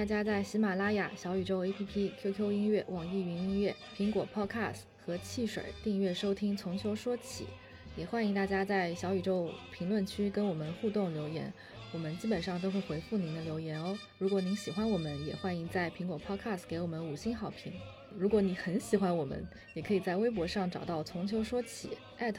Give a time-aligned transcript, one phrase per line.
[0.00, 7.44] 大家在喜马拉雅、小宇宙 APP、QQ 音乐、网易云音乐、苹果 Podcast 和汽水订阅收听《从秋说起》，
[7.96, 11.52] 也欢迎大家在小宇宙评论区跟我们互动留言，
[11.92, 13.94] 我们基本上都会回复您的留言哦。
[14.16, 17.70] 如果您喜欢我们，也欢迎在苹果 Podcast 给我们五星好评。
[18.16, 21.90] 如果你很喜欢我们，也可以在微博上找到“从秋说起”，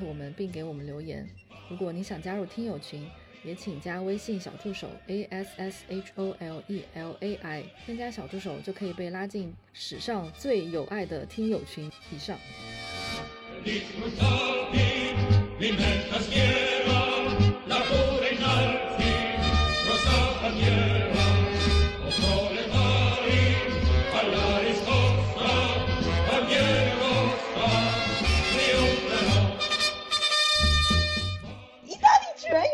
[0.03, 1.29] 我们并给我们留言。
[1.69, 3.07] 如果你想加入听友群，
[3.43, 11.91] 也请加微信小助手 a s s h o l e l a i，添加小助手就可以被拉进史上最有爱的听友群。
[12.11, 12.37] 以上。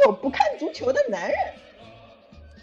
[0.07, 1.37] 有不看足球的男人，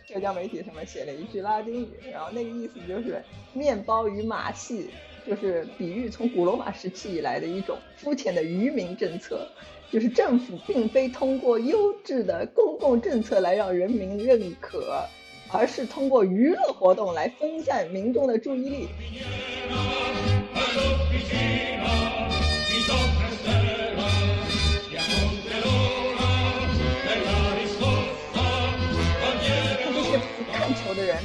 [0.09, 4.89] 社交媒体上面写了一句拉丁语，然后那个意思就是面包与马戏，
[5.27, 9.47] 就是比喻从古罗马时期以来的一种肤浅的愚民政策，
[9.93, 15.05] 就是政府并非通过优质的公共政策来让人民认可，
[15.53, 18.89] 而是通过娱乐活动来分散民众的注意力。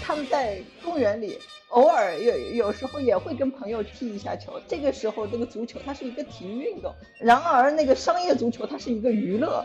[0.09, 4.59] 他们在公园里偶尔有有时候也会跟朋友踢一下球。
[4.67, 6.91] 这个时候，这个足球它是一个体育运动。
[7.19, 9.63] 然而，那个商业足球它是一个娱乐。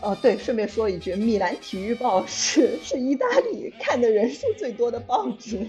[0.00, 5.64] 哦，对，顺便说一句，《米兰体育报》是是意大利看的人数最多的报纸。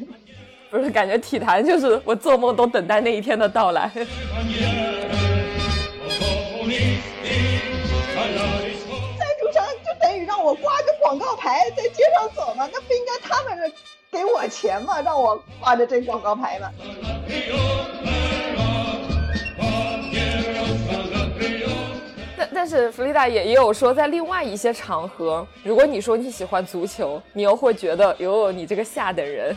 [0.73, 3.92] 不是感觉体坛就是我做梦都等待那一天的到来。
[3.93, 4.03] 在
[9.39, 12.67] 主场就等于让我挂个广告牌在街上走嘛？
[12.73, 13.71] 那不应该他们
[14.11, 14.99] 给我钱吗？
[14.99, 16.71] 让我挂着这广告牌吗？
[22.36, 29.55] 但但是弗利达也也有说，在另外一些场合，如果你说你喜欢足球，你又会觉得哟，你这个下等人。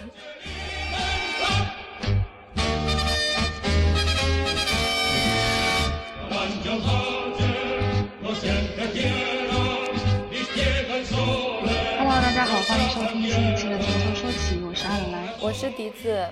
[15.58, 16.22] 是笛子。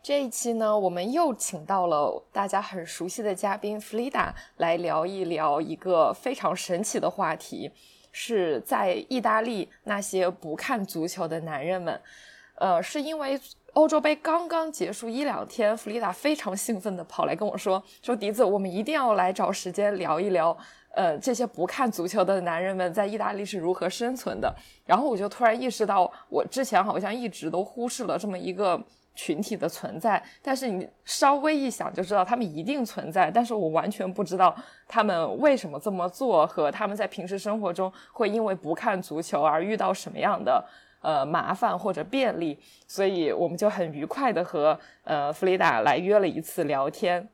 [0.00, 7.68] 这一期呢，我们又请到了大家很熟悉的嘉宾弗丽达来聊一聊一个非常神奇的话题，
[8.12, 12.00] 是在意大利那些不看足球的男人们。
[12.54, 13.36] 呃，是因为
[13.72, 20.56] 欧洲杯刚刚结束一两天，弗丽达非常兴奋的跑来跟我说：“说笛子，我们一定要来找时间聊一聊。”
[20.96, 24.50] 呃，这些不看足球的男人们在意大利是如何生存的？
[24.86, 28.82] 然后我就突然意识到，我之前好像一直都忽视了这么一个
[29.14, 30.22] 群体的存在。
[30.40, 33.30] 但是你稍微一想就知道，他们一定存在。
[33.30, 34.56] 但是我完全不知道
[34.88, 40.64] 他们为什么这么做，和他们在平时生活中会因为不看足球而遇到什么样的
[41.02, 42.58] 呃麻烦或者便利。
[42.88, 47.28] 所以我们就很愉快的和呃弗里达来约了一次聊天。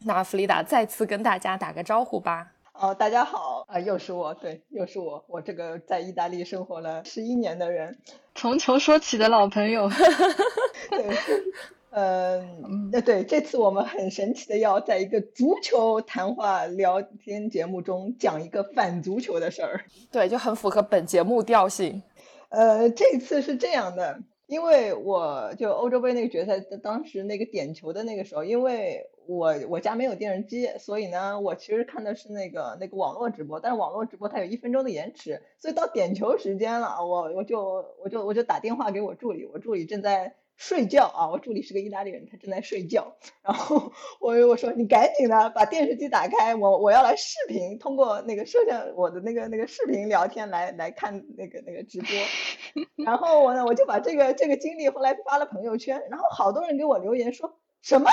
[0.00, 2.51] 那弗里达再次跟大家打个招呼吧。
[2.72, 7.96] 哦，大家好啊，又是我，对，又是我，我这个在意大利生活了十一年的人，
[8.34, 9.88] 从球说起的老朋友，
[10.90, 11.06] 对，
[11.90, 22.02] 嗯，那对，这次我们很神奇的要在一个足球谈话聊天节目中讲一个反足球的事儿，对，就很符合本节目调性。
[22.48, 24.18] 呃，这次是这样的。
[24.48, 40.34] 因为我就欧洲杯那个决赛，当时那个点球的那个时候，因为我我家没有电视机，所以呢，我其实看的是那个那个网络直播，但是网络直播它有一分钟的延迟，所以到点球时间了，我我就我就我就打电话给我助理，我助理正在。
[40.54, 41.28] 睡觉啊！
[41.28, 43.16] 我助理是个意大利人，他正在睡觉。
[43.42, 43.90] 然后
[44.20, 52.08] 我我说你赶紧的把电视机打开，我我要来视频，通过那个摄像我的那个那个视频聊天来来看那个那个直播。
[53.04, 58.08] 然后我呢我就把这个这个经历后来发了朋友圈，然后好多人给我留言说什么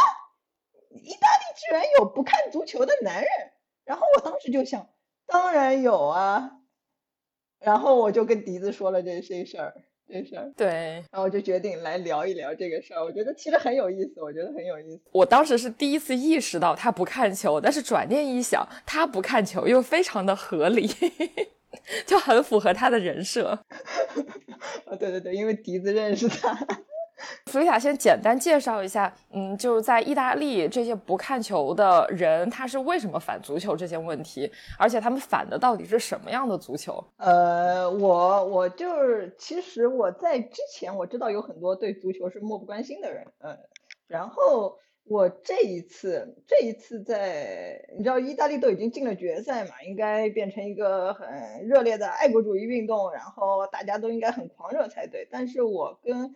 [0.90, 3.30] 意大利居然有不看足球的男人。
[3.86, 4.88] 然后我当时就想，
[5.28, 6.52] 当然有啊。
[7.60, 9.74] 然后我就跟笛子说了这些事儿。
[10.12, 10.68] 这事儿对，
[11.12, 13.04] 然后我就决定来聊一聊这个事儿。
[13.04, 15.04] 我觉得其实很有意思，我觉得很有意思。
[15.12, 20.90] 我当时是第一次意识到他不看球，但是转念一想，他不看球又非常的合理，
[22.08, 23.50] 就很符合他的人设。
[24.90, 26.58] 啊，对对对，因为笛子认识他。
[27.46, 37.04] 弗里塔先简单介绍一下，嗯，就是在意大利这些不看球的人，他是为什么反足球这些问题，而且他们反的到底是什么样的足球？
[37.18, 43.58] 呃，我我就是，其实我在之前我知道有很多对足球是漠不关心的人，嗯，
[44.08, 44.78] 然后。
[45.10, 51.28] 我这一次，这一次在，你知道意大利都已经进了决赛嘛，应该变成一个很
[51.68, 55.28] 热烈的爱国主义运动，然后大家都应该很狂热才对。
[55.32, 56.36] 但是我跟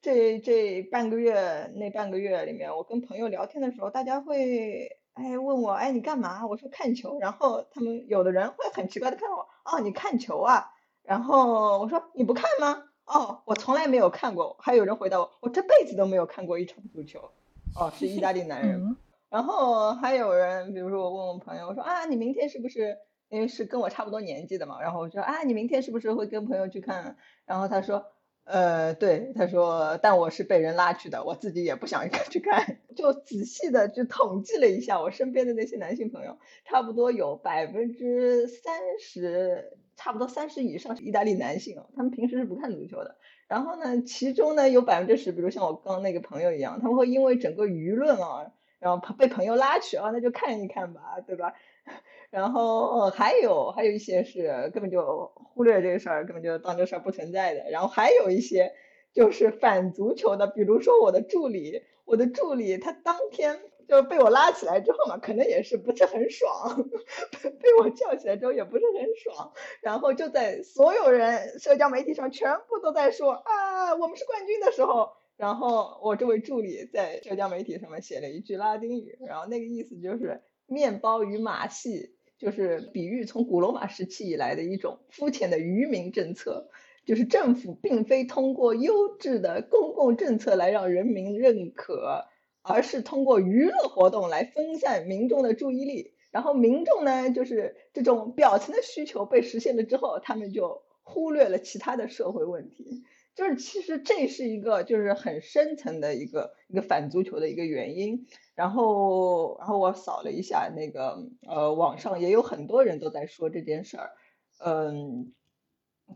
[0.00, 6.46] 这这半个月那半个月里面，我跟朋友聊天的时候，大家会哎问我哎你干嘛？
[6.46, 10.72] 我说看球，然后他们有的人会很奇怪的看我，哦你看球啊？
[11.02, 12.82] 然后我说你不看吗？
[13.04, 14.56] 哦我从来没有看过。
[14.58, 17.30] 还有人回答我，我这辈子都没有看过一场足球。
[17.78, 18.96] 哦，是意大利男人。
[19.28, 22.96] 然后还有人，比如说我问我朋友，我说啊，你明天是不是
[23.28, 24.80] 因为是跟我差不多年纪的嘛？
[24.80, 27.16] 然后我说啊，你明天是不是会跟朋友去看？
[27.44, 28.06] 然后他说，
[28.44, 32.78] 呃，对，他说，但我是被人拉去的，我自己也不想 去看。
[32.94, 43.16] 就仔细的就统计了一下，我身边的那些男性朋友，差不多有百分之三十，差不多三十以上是意大利男性，他们平时是不看足球的。
[43.48, 48.50] 然后呢，其中呢有百分之十，比如像我刚那个朋友一样，他们会因为整个舆论啊，
[48.80, 51.54] 然后被朋友拉去啊，那就看一看吧，对吧？
[52.30, 57.70] 然后还有还有一些是根本就忽略这个事儿，根本就当这事儿不存在的。
[57.70, 58.72] 然后还有一些
[59.12, 63.60] 就是反足球的，比如说我的助理，我的助理他当天。
[63.88, 66.90] 就被我拉起来之后嘛，可能也是不是很爽，
[67.42, 86.70] 被我叫起来之后也不是很爽，然后就在所有人社交媒体上全部都在说啊，我们是冠军的时候，然后我这位助理在社交媒体上面写了一句拉丁语，然后那个意思就是面包与马戏，就是比喻从古罗马时期以来的一种肤浅的愚民政策，
[87.04, 92.26] 就是政府并非通过优质的公共政策来让人民认可。
[92.68, 103.04] 而是通过娱乐活动来分散民众的注意力，然后民众呢，就是这种表层的需求被实现了之后，他们就忽略了其他的社会问题。
[103.34, 108.26] 就是其实这是一个就是很深层的一个一个反足球的一个原因。
[108.54, 114.10] 然后，然后我扫了一下那个呃，网上也有很多人都在说这件事儿。
[114.58, 115.32] 嗯，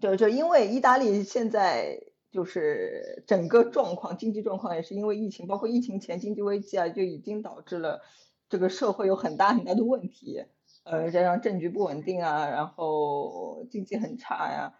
[0.00, 2.09] 就就因为意大利现在。
[2.30, 8.02] 就是整个状况，经济状况也是因为疫情，包括疫情前经济危机啊，就已经导致了
[8.48, 10.44] 这个社会有很大很大的问题，
[10.84, 14.74] 呃，加上政局不稳定啊，然后经济很差呀，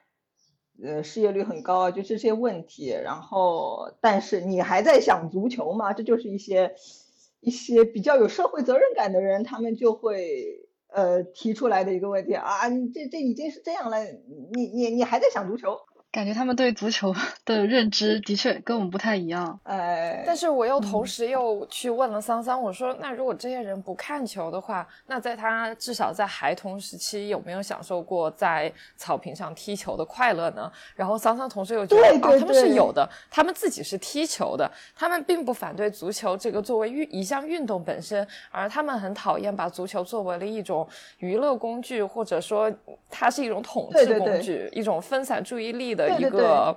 [0.81, 2.89] 呃，失业率很高啊，就这些问题。
[2.89, 5.93] 然后，但是你还在想足球吗？
[5.93, 6.75] 这就是一些
[7.41, 14.05] 一些比较有社会责任感的人，他们就会呃提出来的一个问题啊，你这这已经是这样了，
[14.53, 15.81] 你你你还在想足球？
[16.13, 17.15] 感觉他们对足球
[17.47, 30.71] 的认知的确跟我们不太一样，哎，但是我又同时又去问了桑桑，我说那如果这些人不看球的话，那在他至少在孩童时期有没有享受过在草坪上踢球的快乐呢？
[30.97, 40.85] 然后桑桑同时又觉得啊，他们是有的，他们自己是踢球的，他们并不反对足球这个作为运一项运动本身，而他们很讨厌把足球作为了一种
[41.19, 42.69] 娱乐工具，或者说
[43.09, 46.00] 它是一种统治工具，一种分散注意力的。
[46.09, 46.77] 的一个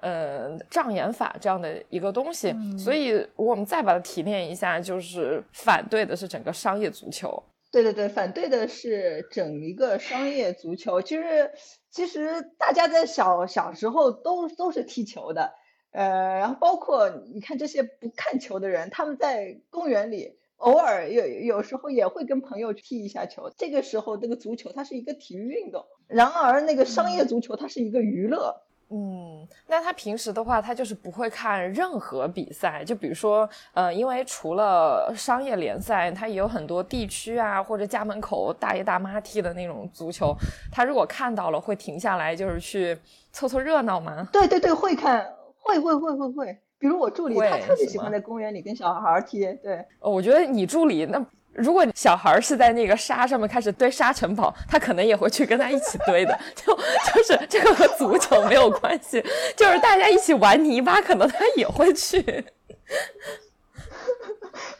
[0.00, 7.42] 呃障眼法这样的一个东西，所以我们再把它提炼一下，就是反对的是整个商业足球。
[7.70, 11.00] 对对对，反对的是整一个商业足球。
[11.00, 11.50] 其实
[11.90, 15.54] 其实大家在小小时候都都是踢球的，
[15.92, 23.50] 呃，然后包括你看这些不看球的人，他们在公园里偶尔有有时候也会跟朋友踢一下球。
[23.56, 25.84] 这个时候，这个足球它是一个体育运动。
[26.06, 28.54] 然而，那个商业足球它是一个娱乐。
[28.94, 32.84] 嗯，那他平时的话，他就是不会看任何比赛。
[32.84, 40.36] 就比如说，呃，因为除了商业联赛，他也有很多地区啊，或者家门口大爷大妈踢的那种足球。
[40.70, 42.96] 他如果看到了，会停下来，就是去
[43.32, 44.28] 凑凑热闹吗？
[44.30, 45.26] 对对对，会看，
[45.58, 46.58] 会会会会会。
[46.82, 49.44] 比如我助理，他特别喜欢在公园里跟小孩踢。
[49.62, 51.24] 对，我觉得你助理那。
[51.52, 56.36] 如果小孩是在那个沙上面开始堆沙城堡，他可能也会去跟他一起堆的。
[56.56, 56.74] 就
[57.14, 59.22] 就是这个和足球没有关系，
[59.54, 62.18] 就是大家一起玩泥巴，可能他也会去。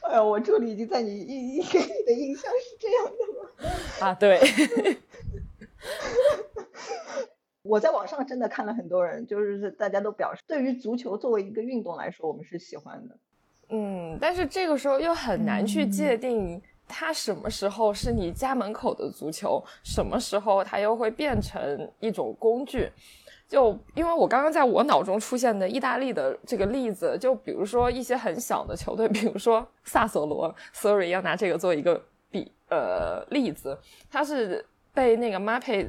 [0.00, 3.46] 哎呀，我助理已经在你印给你的印象是这样的吗？
[4.00, 4.40] 啊，对。
[7.62, 13.16] 我在网上真的看了很多人，就是大家都表示，对于足球作为一个运动来说，我们是喜欢的。
[13.68, 22.90] 嗯，但是这个时候又很难去界定它什么时候是你家门口的足球，什么时候它又会变成一种工具？
[23.46, 33.78] 就因为我刚刚在我脑中出现的意大利的这个例子，就比如说一些很小的球队，比如说萨索罗，sorry 要拿这个做一个比呃例子，
[34.10, 35.88] 它是被那个马佩。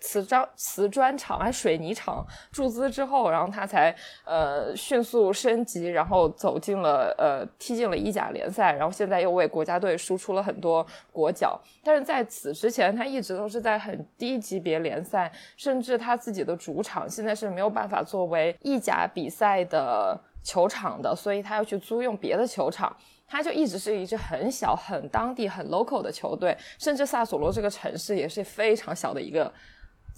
[0.00, 11.60] 瓷砖瓷砖厂还水泥厂注资之后，然后他才呃迅速升级，然后走进了呃踢进了意甲联赛，然后现在又为国家队输出了很多国脚。
[11.82, 22.96] 但是在此之前，他一直都是在很低级别联赛，甚至他自己的主场现在是没有办法作为意甲比赛的球场的，所以他要去租用别的球场。
[23.30, 29.52] 他就一直是一支很小、很当地、很 local 的球队，甚至萨索罗这个城市也是非常小的一个。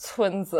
[0.02, 0.58] 村子，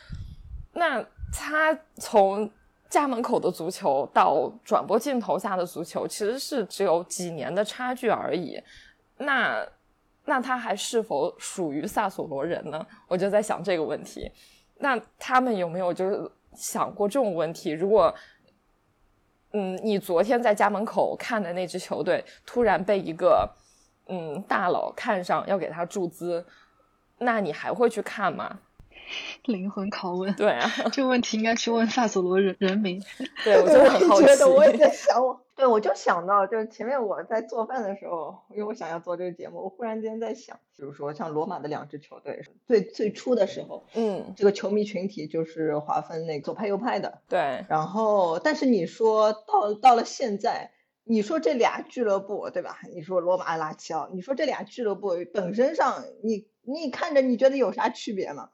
[0.74, 2.50] 那他从
[2.90, 8.62] 家门口的足球到转播镜头下的足球，其实是只有几年的差距而已。
[9.16, 9.66] 那
[10.26, 12.86] 那他还是否属于萨索罗人呢？
[13.06, 14.30] 我就在想这个问题。
[14.76, 17.70] 那他们有没有就是想过这种问题？
[17.70, 18.14] 如果
[19.52, 23.50] 嗯，你昨天在家门口看的那支球队突然被一个
[24.08, 26.46] 嗯大佬看上，要给他注资？
[27.18, 28.60] 那你还会去看吗？
[29.46, 30.34] 灵魂拷问。
[30.34, 33.02] 对啊，这个问题应该去问萨索罗人人民。
[33.42, 34.26] 对，我就很好奇。
[34.44, 47.22] 我也在想，我对我就想到，就是前面我在做饭的时候，因为我想要做这个节目，我忽然间在想，比如说像罗马的两支球队，最最初的时候，嗯，这个球迷群体就是划分那个左派右派的。
[47.28, 47.64] 对。
[47.70, 50.70] 然后，但是你说到到了现在。
[51.10, 52.80] 你说这俩俱乐部对吧？
[52.92, 58.50] 你说罗马、拉齐奥，你说这俩俱乐部本身上，你你看着你觉得有啥区别吗？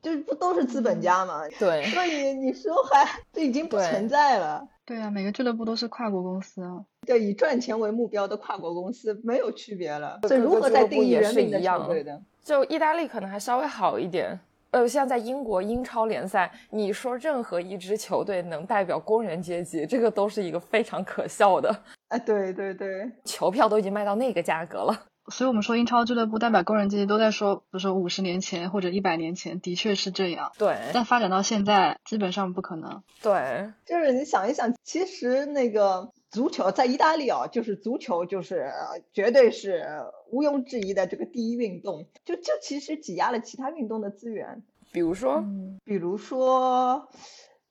[0.00, 1.40] 就是不都是资本家吗？
[1.58, 4.68] 对，所以你说还这已经不存在了。
[4.84, 10.20] 对啊，每个俱乐部都是跨国公司啊，就以赚钱为目标的跨国公司没有区别了。
[10.28, 12.22] 这如何在定义人民的球队的？
[12.42, 14.38] 就意大利可能还稍微好一点。
[14.72, 21.74] 呃，像在英国英超联赛，你说任何一支球队能代表工人阶级，这个都是一个非常可笑的。
[22.08, 25.06] 哎，对对对，球票都已经卖到那个价格了。
[25.28, 30.52] 所以我们说英超俱乐部代表工人阶级，都在说，比如说五十年前或者一百年前，的确是这样。
[30.58, 33.02] 对，但发展到现在，基本上不可能。
[33.22, 38.70] 对，就是你想一想，其实那个足球在意大利啊，就是足球就是
[39.12, 39.84] 绝对是
[40.30, 44.62] 毋庸置疑的这个第一运动，就就其实挤压了其他运动的资源。
[44.92, 45.44] 比如说，
[45.84, 47.08] 比如说。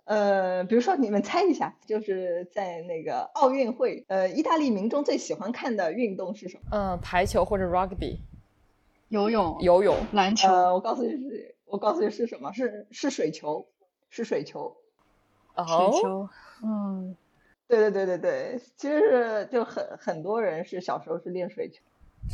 [0.05, 6.63] 呃，比如说，你们猜一下，就是在那个奥运会，呃，意大利民众最喜欢看的运动是什么？
[6.71, 8.17] 嗯，排球或者 rugby，
[9.07, 10.47] 游泳，游泳，篮球。
[10.49, 12.51] 呃，我告诉你是，我告诉你是什么？
[12.51, 13.65] 是是水球，
[14.09, 14.75] 是水球。
[15.55, 16.27] 水球，
[16.63, 17.15] 嗯，
[17.67, 21.83] 对对对对对，其实是就很很多人是小时候是练水球。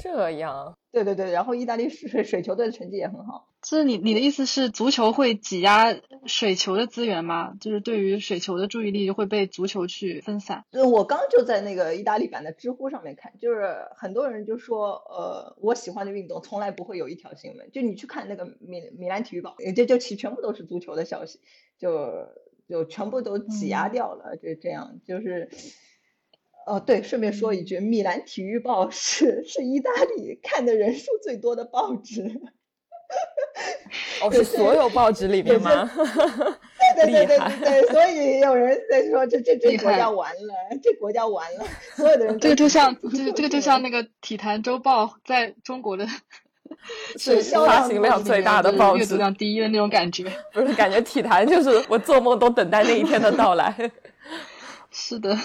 [0.02, 3.49] 这样，对对对，然后意大利水水球队的成绩也很好。
[3.62, 7.54] 就是你你的意思是足球会挤压水球的资源吗？
[7.60, 10.66] 就是对于水球的注意力会被足球去分散？
[10.72, 21.40] 呃，我刚就在那个意大利版的知乎上面看，就是很多人就说，呃，我喜欢的运动从来不会有一条新闻，就你去看那个米米兰体育报，这就其全部都是足球的消息，
[21.78, 22.28] 就
[22.68, 25.50] 就全部都挤压掉了，就这样，就是。
[26.66, 32.40] 哦，对，顺便说一句，《米兰体育报》是是意大利看的人数最多的报纸。
[34.22, 35.90] 哦，是所有报纸里面吗？
[36.96, 42.40] 对对对 对对，所以有人在说这这这国家完了，这国家完了，所有的人。
[42.40, 46.06] 这个就像， 这个这个就像那个《体坛周报》在中国的，
[47.18, 50.32] 是发行量最大的报纸，阅读量第一的那种感觉。
[50.54, 53.74] 不是，感觉体坛就是我做梦都等待那一天的到来。
[54.92, 55.36] 是的。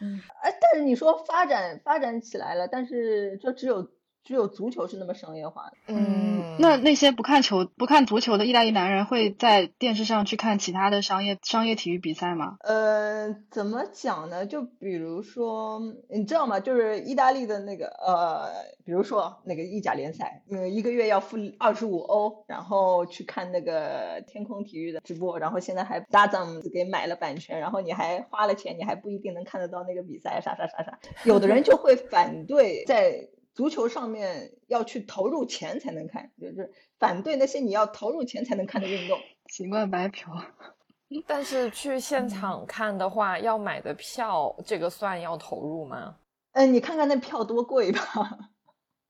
[0.00, 3.88] 嗯，哎，但是你说发展发展起来了，但是就只有
[4.26, 5.76] 只有足球是那么商业化的。
[5.86, 12.56] 嗯，那那些不看球不看足球的意大利男人会在电视上去看其他的商业商业体育比赛吗？
[12.62, 14.44] 呃，怎么讲呢？
[14.44, 15.80] 就比如说，
[16.10, 16.58] 你知道吗？
[16.58, 18.48] 就是意大利的那个呃，
[18.84, 30.98] 比如说那个意甲联赛，嗯，一个月要付二十五欧，然后去看那个天空体育的直播，然后现在还大藏给买了版权，然后你还花了钱，你还不一定能看得到那个比赛，啥啥啥啥。
[31.22, 33.28] 有的人就会反对在。
[33.56, 40.30] 足球上面要去投入钱才能看，就是反对那些你要投入钱才能看的运动，习惯白嫖。
[41.26, 46.16] 但是去现场看的话，要买的票，这个算要投入吗？
[46.52, 48.00] 嗯，你看看那票多贵吧。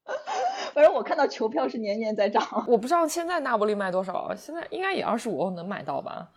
[0.72, 2.64] 反正我看到球票是年年在涨。
[2.68, 6.30] 我不知道现在那不勒卖多少，现在应该也二十五欧能买到吧？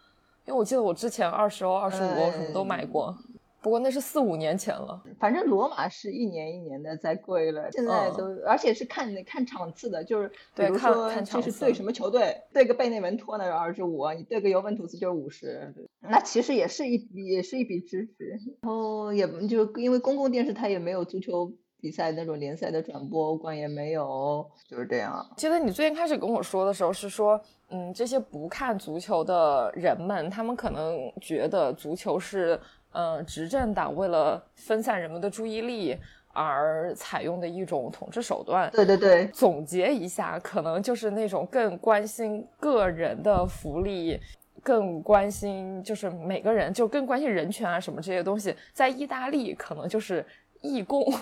[0.46, 3.16] 因为我记得我之前二十欧、二十五欧什么都买过。
[3.62, 5.02] 不过那是四五年前了。
[5.20, 18.40] 反正罗马是一年一年的在贵了，现在都、而且是看看场次的，就是比对如说看看场次就是对什么球队，对个贝内文托那是二十五，你对个尤文图斯就是五十，那其实也是一笔也是一笔支持。
[18.62, 21.52] 然后也就因为公共电视台也没有足球
[21.82, 25.26] 比赛那种联赛的转播，欧冠也没有，就是这样。
[25.38, 27.40] 记得你最近开始跟我说的时候是说，
[27.70, 32.60] 嗯，这些不看足球的人们，他们可能觉得足球是，
[32.92, 35.98] 呃，执政党为了分散人们的注意力
[36.34, 38.70] 而采用的一种统治手段。
[38.72, 44.20] 对对对，总结一下，可能就是那种更关心个人的福利，
[44.64, 50.26] 更关心就是每个人，就更关心人权啊什么这些东西，在意大利可能就是
[50.62, 51.06] 义工。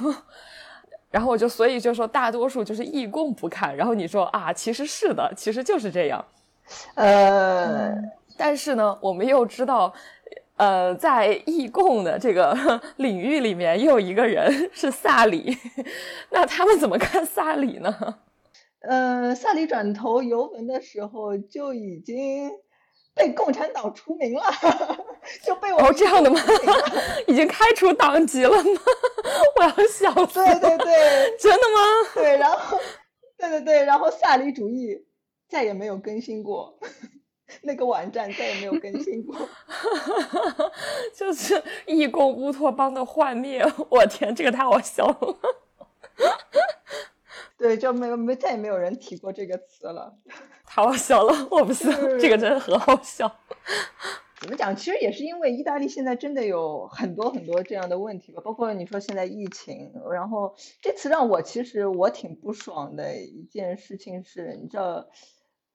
[1.09, 6.23] 然后我就所以就说大多数就是义工不看，然后你说啊，其实是的，其实就是这样。
[6.95, 7.95] 呃，
[8.37, 9.93] 但是呢，我们又知道，
[10.57, 12.55] 呃，在义共的这个
[12.97, 15.57] 领域里面，又有一个人 是萨里，
[16.31, 17.95] 那他们怎么看萨里呢？
[18.81, 22.49] 呃，萨里转投尤文的时候就已经
[23.13, 24.43] 被共产党除名了，
[25.43, 26.39] 就被我哦，这样的吗？
[27.27, 28.71] 已经开除党籍了吗？
[29.57, 30.59] 我要笑死对了！
[30.59, 32.09] 对对真的吗？
[32.13, 32.79] 对，然后
[33.37, 34.95] 对对对，然后萨里主义
[35.49, 36.79] 再也没有更新过，
[37.61, 39.35] 那个网站再也没有更新过。
[41.15, 45.37] 就是义共乌托邦的幻灭， 我天，这个太好笑了。
[47.57, 50.13] 对，就没有没再也没有人提过这个词了。
[50.65, 53.33] 太好笑了，我不信，这个真的很好笑。
[54.39, 54.75] 怎么讲？
[54.75, 65.07] 其实也是因为意大利现在真的有很多很多这样的问题吧，包括你说现在疫情，然后这次让我其实我挺不爽的一件事情是，你知道，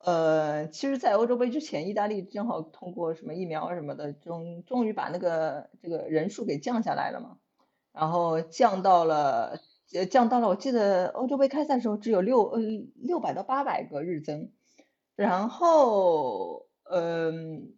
[0.04, 7.38] 呃，其实，在欧洲杯之前，意大利正好通过什么疫苗什么的，终终于把那个这个人数给降下来了嘛，
[7.92, 9.60] 然后降到了，
[9.92, 12.60] 呃，降到了，我记得欧洲杯开赛的时候只有六呃
[12.96, 14.50] 六百到八百个日增，
[15.16, 17.74] 然后嗯。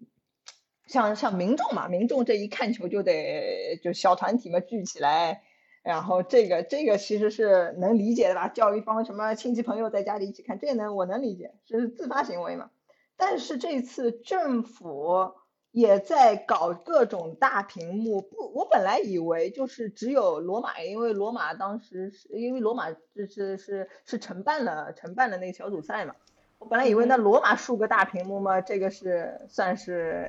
[0.87, 5.43] 像像民众嘛，民众这一看球就得就小团体嘛聚起来，
[5.85, 8.49] 然后这个这个其实是能理解的吧？
[8.49, 12.71] 叫一帮什么亲戚朋友在家里一起看，这个能我能理解，是自发行为嘛。
[13.17, 15.35] 但是这次政府
[15.71, 26.17] 也在搞各种大屏幕，不，我本来以为就是只有罗马，因为罗马当时是因为罗马这是是是承办了承办了那个小组赛嘛，
[26.59, 30.29] 我本来以为那罗马竖个大屏幕嘛，这个是算是。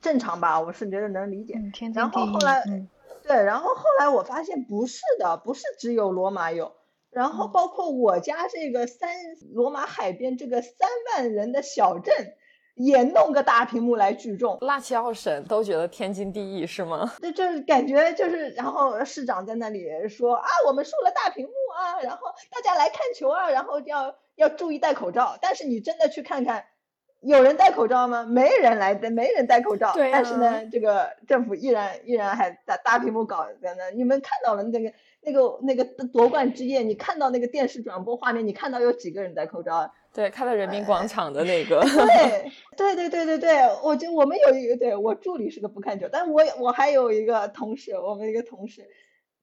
[0.00, 1.60] 正常吧，我是觉得能理解。
[1.92, 2.10] 然。
[2.10, 2.88] 后后来，嗯
[3.22, 6.72] 对，然后后来我发现不是的，不是只有罗马有，
[7.10, 9.10] 然后包括我家这个三
[9.52, 12.14] 罗马海边这个三万人的小镇，
[12.74, 14.58] 也弄个大屏幕来聚众。
[14.60, 17.12] 拉齐奥省都觉得天经地义是吗？
[17.20, 25.38] 这就是感觉就是，然后市长在那里说啊，我们竖了大屏幕啊，然后大家来看球啊，然后要要注意戴口罩。
[25.40, 26.64] 但是你真的去看看。
[27.22, 28.24] 有人戴口罩吗？
[28.24, 29.92] 没人来，没人戴口罩。
[29.92, 30.10] 对、啊。
[30.12, 33.90] 但是呢，这个政府依然依然还大大屏幕搞在那。
[33.90, 39.92] 你们看到了那个那个那个夺冠之夜，你看到那个电视转播画面，你看到有几个人戴口罩？
[40.14, 41.82] 对，看到人民广场的那个。
[42.76, 48.88] 对对对对对对，我就我们有一个，对我助理是个不看球，但我我还有一个同事，我们一个同事，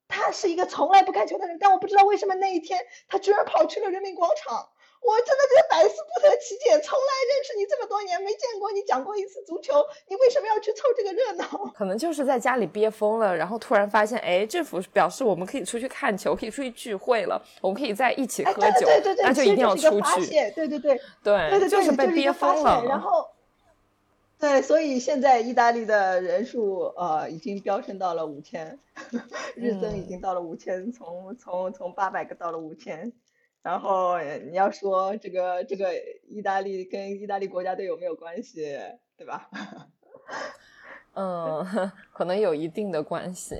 [0.07, 4.67] 他是一个从来不看球的人，但我不知道为什么那一天他居然跑去了人民广场。
[5.01, 11.45] 我真的觉得百思不得其解，从来认识你这么多年，没见过你讲过一次足球，你为什么要去凑这个热闹？
[11.73, 20.25] 可能就是在家里憋疯了，然后突然发现，哎，政府表示我们可以出去看球，可以出去聚会了，我们可以在一起喝酒，哎、对对对那就一定要出去。
[20.27, 22.83] 对对对对对对，就是被憋疯了。
[22.83, 23.29] 然后，
[24.39, 28.77] 对，所以现在意大利的人数呃已经飙升到了五千，
[29.55, 33.13] 日增已经到了五千，从从从八百个到了五千。
[33.62, 34.17] 然后
[34.50, 35.91] 你要说这个这个
[36.28, 38.78] 意大利跟意大利国家队有没有关系，
[39.17, 39.50] 对吧？
[41.15, 43.56] 嗯，可能有一定的关系，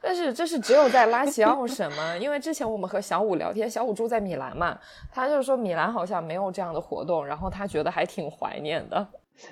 [0.00, 2.16] 但是这是只有在拉齐奥省吗？
[2.16, 4.78] 因为之前我们和小五聊天，小五住在米兰嘛，
[5.12, 9.06] 他就说米兰好像没有这样的活动，然后他觉得还挺怀念的。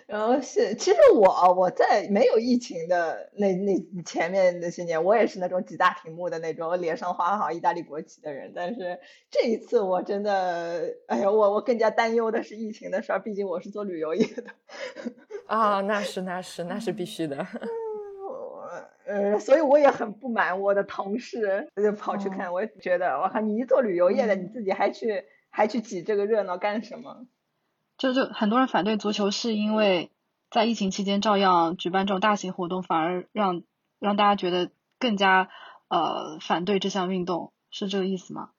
[0.07, 8.53] 然后是，其实我我在没有疫情的那那前面那些年，我也是那种几大屏幕的那种，脸上画好意大利国旗的人。
[8.55, 8.99] 但是
[9.31, 14.45] 这一次我真的，哎呀，我我更加担忧的是疫情的事儿，毕竟我是做旅游业的。
[15.47, 17.47] 啊，那是那是那是必须的。
[19.07, 27.27] 呃，所以我也很不满我的同事就跑去看，我也觉得，我靠，你一做旅游业的，你自己还去还去挤这个热闹干什么？
[27.99, 30.11] 就就很多人反对足球，是因为
[30.51, 33.63] 在疫情期间照样举办这种大型活动，反而让
[33.99, 35.51] 让大家觉得更加
[35.89, 38.51] 呃反对这项运动，是这个意思吗？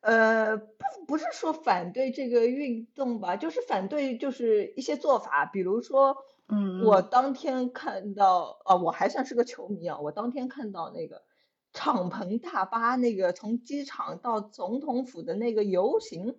[0.00, 0.66] 呃，不
[1.06, 6.16] 不是说反对这个运动吧，就是反对就是一些做法，比如说，
[6.48, 11.22] 嗯，我当天看到啊，我还算是个球迷啊，我当天看到那个
[11.72, 16.36] 敞篷大巴那个从机场到总统府的那个游行，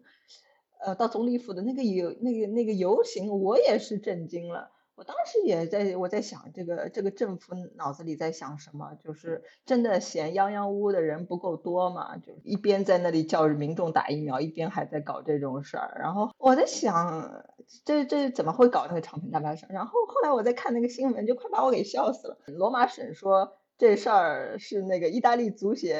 [0.80, 4.72] 呃，到总理府的那个游那个那个游行，我也是震惊了。
[4.96, 8.96] 我当时也在我在想，这个这个政府脑子里在想什么？
[9.02, 12.18] 就是真的嫌泱泱屋的人不够多嘛？
[12.18, 15.98] 就一边在那里叫民众打疫苗，一边还在搞这种事儿。
[16.02, 17.46] 然后我在想，
[17.86, 19.70] 这这怎么会搞那个长平大巴上？
[19.72, 22.38] 然后后来我在看那个新闻，就快把我给笑死了。
[22.48, 25.96] 罗马省说这事儿是那个意大利足协，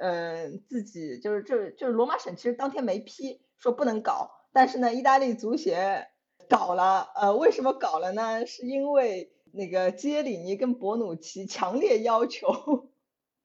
[0.00, 6.08] 呃，自己就是就就是罗马省其实当天没批，说不能搞，但是呢，意大利足协。
[6.48, 8.44] 搞了，呃，为什么搞了呢？
[8.44, 12.88] 是因为那个杰里尼跟博努奇强烈要求，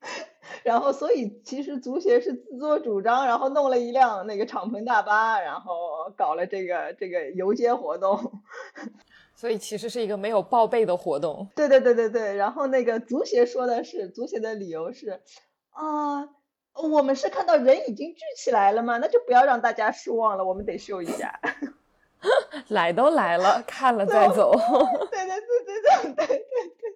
[0.64, 8.42] 然后所以其实足协是自作主张，然后弄了一辆那个敞篷大巴，然后搞了这个这个游街活动，
[9.38, 11.48] 所以其实是一个没有报备的活动。
[11.56, 15.22] 对对对对对，然后那个足协说的是，足协的理由是，
[15.70, 16.28] 啊，
[16.76, 21.40] 我们是看到人已经聚起来了嘛，那就不要让大家失望了，我们得秀一下。
[22.70, 24.52] 来都来了，看了再走。
[24.52, 26.96] 对对对对对对对对。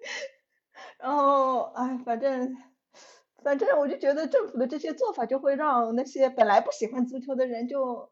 [0.98, 2.58] 然后，哎，反正，
[3.44, 8.10] 反正我就觉得政府的这些做法就会让那些本来不喜欢足球的人就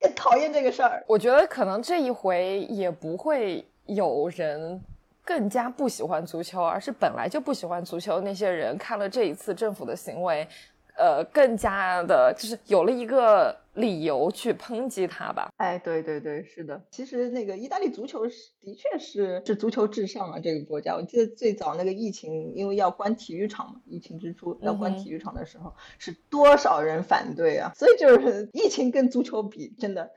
[0.00, 1.04] 更讨厌这个事儿。
[1.06, 4.82] 我觉得可能这一回也不会有人
[5.24, 10.48] 更加不喜欢足球，而是本来就不喜欢足球那些人看了这一次政府的行为。
[10.96, 15.50] 呃，更加的，就是有了一个理由去抨击他吧。
[15.56, 16.82] 哎，对对对，是的。
[16.90, 20.94] 其实那个意大利足球是的确是是足球至上啊，这个国家。
[20.94, 27.72] 我记得最早那个疫情，因为要关体育场嘛，疫情之初要关体育场的时候，是多少人反对啊？
[27.74, 30.10] 所以就是疫情跟足球比，真的。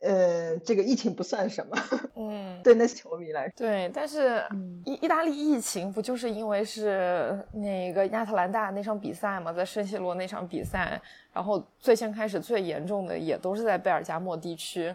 [0.00, 1.76] 呃，这个疫情不算什么，
[2.16, 4.44] 嗯，对那些球迷来说，对，但是
[4.84, 11.00] 意意大利疫情不就是因为是那个亚特兰大那场比赛嘛，在圣西罗那场比赛，
[11.32, 14.94] 然后最先开始最严重的也都是在贝尔加莫地区，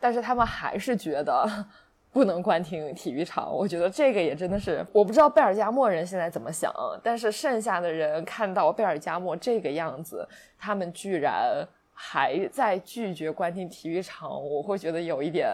[0.00, 1.46] 但是他们还是觉得
[2.10, 10.26] 不能关停体育场，我觉得这个也真的是，我不知道贝尔加莫人现在怎么想，但是剩下的人看到贝尔加莫这个样子，
[10.58, 11.66] 他们居然。
[11.98, 15.48] 还在拒绝关停体育场，我会觉得有一点，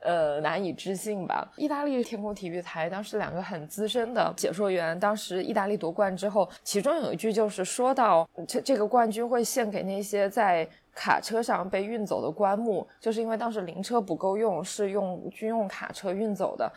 [0.00, 1.50] 呃，难以置信吧。
[1.56, 16.70] 意大利天空体育台当时两个很资深的解说员，当时意大利夺冠之后，其中有一句就是说到，这这个冠军会献给那些在卡车上被运走的棺木，就是因为当时灵车不够用，是用军用卡车运走的。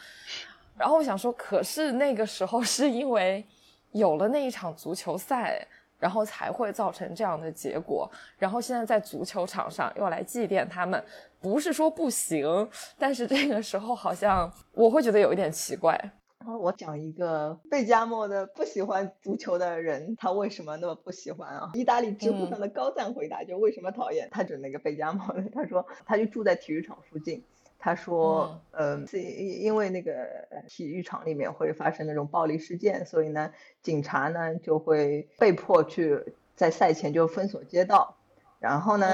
[0.77, 3.43] 然后我想说，可是那个时候是因为
[3.91, 5.67] 有了那一场足球赛。
[5.99, 8.09] 然后才会造成这样的结果。
[8.37, 11.03] 然后现在在足球场上又来祭奠他们，
[11.39, 15.99] 不是说不行，但是这个时候好像我会觉得有一点奇怪。
[16.39, 21.71] 然后我讲一个贝加莫的不喜欢足球的人，他为什么那么不喜欢啊？
[21.73, 27.43] 意大利知乎上的高赞回答就为什么讨厌他，指那个贝加莫的，他说他就住在体育场附近。
[27.79, 38.17] 他说，呃，因因为那个体育场里面会发生那种暴力事件，所以呢，警察呢就会被迫去在赛前就封锁街道，
[38.59, 39.07] 然后呢，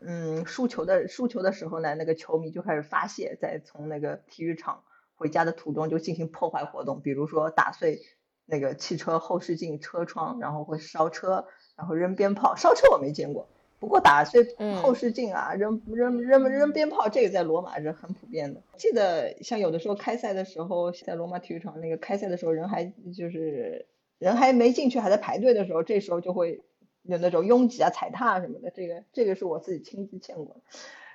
[0.00, 4.82] 嗯，输球的输球的时候呢，那个球迷就开始发泄，在从那个体育场
[5.16, 8.00] 回家的途中就进行破坏活动，比如说打碎
[8.46, 13.48] 那个汽车后视镜车窗，然后会烧车，然后扔鞭炮，烧车我没见过。
[13.80, 14.44] 不过打碎
[14.82, 18.60] 后视镜啊，扔扔扔扔鞭炮，这个在罗马是很普遍的。
[18.76, 22.84] 记得像有的时候开赛的时候，在罗马体育场那个开赛的时候，人还
[23.16, 23.86] 就是
[24.18, 26.60] 人还没进去，还在排队的时候，这时候就会
[27.02, 28.70] 有那种拥挤啊、踩踏什么的。
[28.70, 30.60] 这个这个是我自己亲自见过的。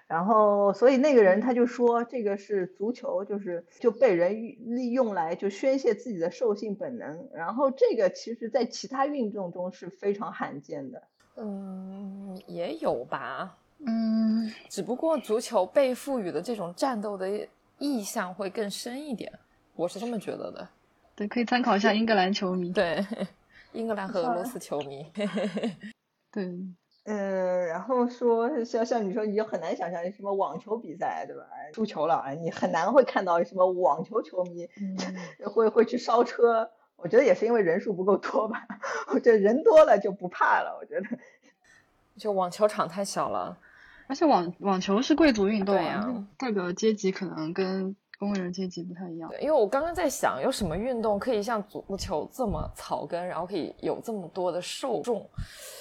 [0.07, 7.29] 然后所以那个人他就说，这个是足球，就是就被人利用来就宣泄自己的兽性本能。
[7.33, 11.03] 然后这个其实在其他运动中是非常罕见的。
[11.35, 13.57] 嗯，也有吧。
[13.85, 17.47] 嗯，只不过足球被赋予的这种战斗的
[17.79, 19.31] 意象会更深一点，
[19.75, 20.67] 我是这么觉得的。
[21.15, 22.71] 对，可以参考一下英格兰球迷。
[22.71, 23.05] 对，
[23.73, 25.05] 英格兰和俄罗斯球迷。
[26.31, 26.45] 对，
[27.05, 31.43] 嗯，然后说像像你说，你就很难想象什么网球比赛，对吧？
[31.73, 34.67] 输球了，你很难会看到什么网球球迷
[35.45, 36.71] 会会去烧车。
[37.03, 38.65] 我觉得也是因为人数不够多吧，
[39.13, 40.77] 我觉得人多了就不怕了。
[40.79, 41.07] 我觉得，
[42.17, 43.57] 就网球场太小了，
[44.07, 49.29] 而且网网球是贵族运动啊，代表阶级可能跟工人阶级不太一样。
[49.29, 55.29] 对，因为我刚刚在想，有什么运动可以像足球这么草根，然后可以有这么多的受众？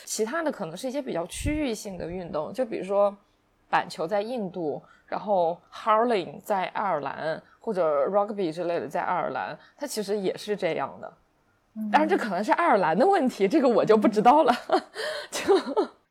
[0.05, 3.17] 其他的可能是一些比较区域性的运动，就比如说
[3.71, 11.11] 板球在印度，然后 hurling 在爱尔兰，或者 rugby 之类的在爱尔兰，它其实也是这样的。
[11.91, 14.53] 当然，这可能是爱尔兰的问题，这个我就不知道了。
[15.31, 15.55] 就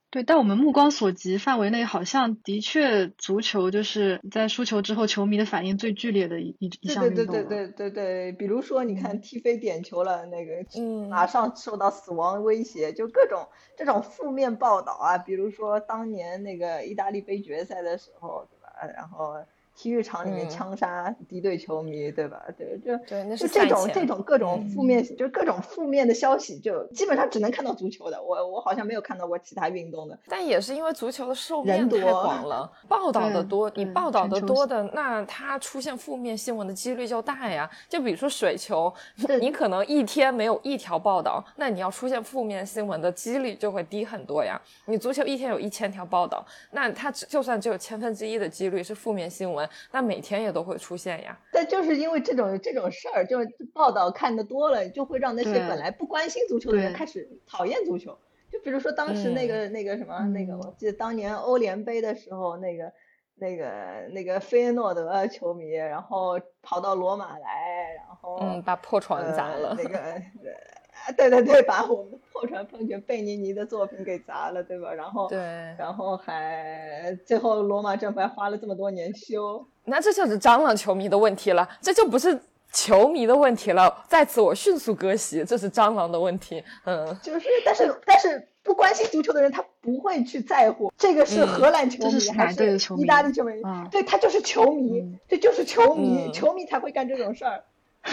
[0.10, 7.26] 对，但我们目光所及范围内，好像的确足球就是在输球之后，球迷的反应最剧烈的一一一项运动。
[7.26, 18.94] 对对对对对对对，比如说你看踢飞点球了，那个嗯马上受到死亡威胁，就各种这种负面报道啊，比如说当年那个意大利杯决赛的时候，对吧？
[18.96, 19.36] 然后。
[19.76, 22.44] 体育场里面嗯枪杀敌对球迷，对吧？
[22.58, 28.22] 对，就对，那就是这种这种各种负面，嗯就各种负面的消息，就基本上只能看到足球的。
[28.22, 30.18] 我我好像没有看到过其他运动的。
[30.28, 37.70] 但也是因为足球的受众面太多广了， 报道的多，你报道的多的，那它出现负面新闻的几率就大呀。
[37.90, 38.94] 就比如说水球，
[39.40, 44.62] 你可能一天没有一条报道，那你要出现负面新闻的几率就会低很多呀。
[44.86, 51.38] 你足球一天有一千条报道，那它只就算只有千分之一的几率是负面新闻，那每天也都会出现呀。
[51.52, 58.18] 但就是因为这种这种事儿，就是报道看的多了，就会让那些本来不关心足球的人开始讨厌足球。
[58.52, 62.92] 就比如说当时那个、那个什么、那个，嗯我记得当年欧联杯的时候，那个
[63.36, 69.70] 那个那个菲耶诺德球迷，然后跑到罗马来，然后嗯，把破船砸了。
[69.70, 70.22] 呃、那个。
[71.08, 74.94] 呃 对对对，把我们的破船喷泉贝尼尼的作品给砸了，对吧？
[74.94, 75.40] 然后，对，
[75.78, 82.40] 然后还最后罗马政府还花了这么多年修，那这就是蟑螂球迷的问题了，这就不是
[82.72, 84.06] 球迷的问题了。
[84.08, 86.64] 在此我迅速割席，这是蟑螂的问题。
[86.86, 93.54] 嗯，就是，但是但是不关心足球的人，他不会去在乎这个是嗯荷兰球迷、这是哪还是意大利球迷？
[93.66, 97.64] 嗯对他就是球迷，嗯这就是球迷，嗯球迷才会干这种事儿。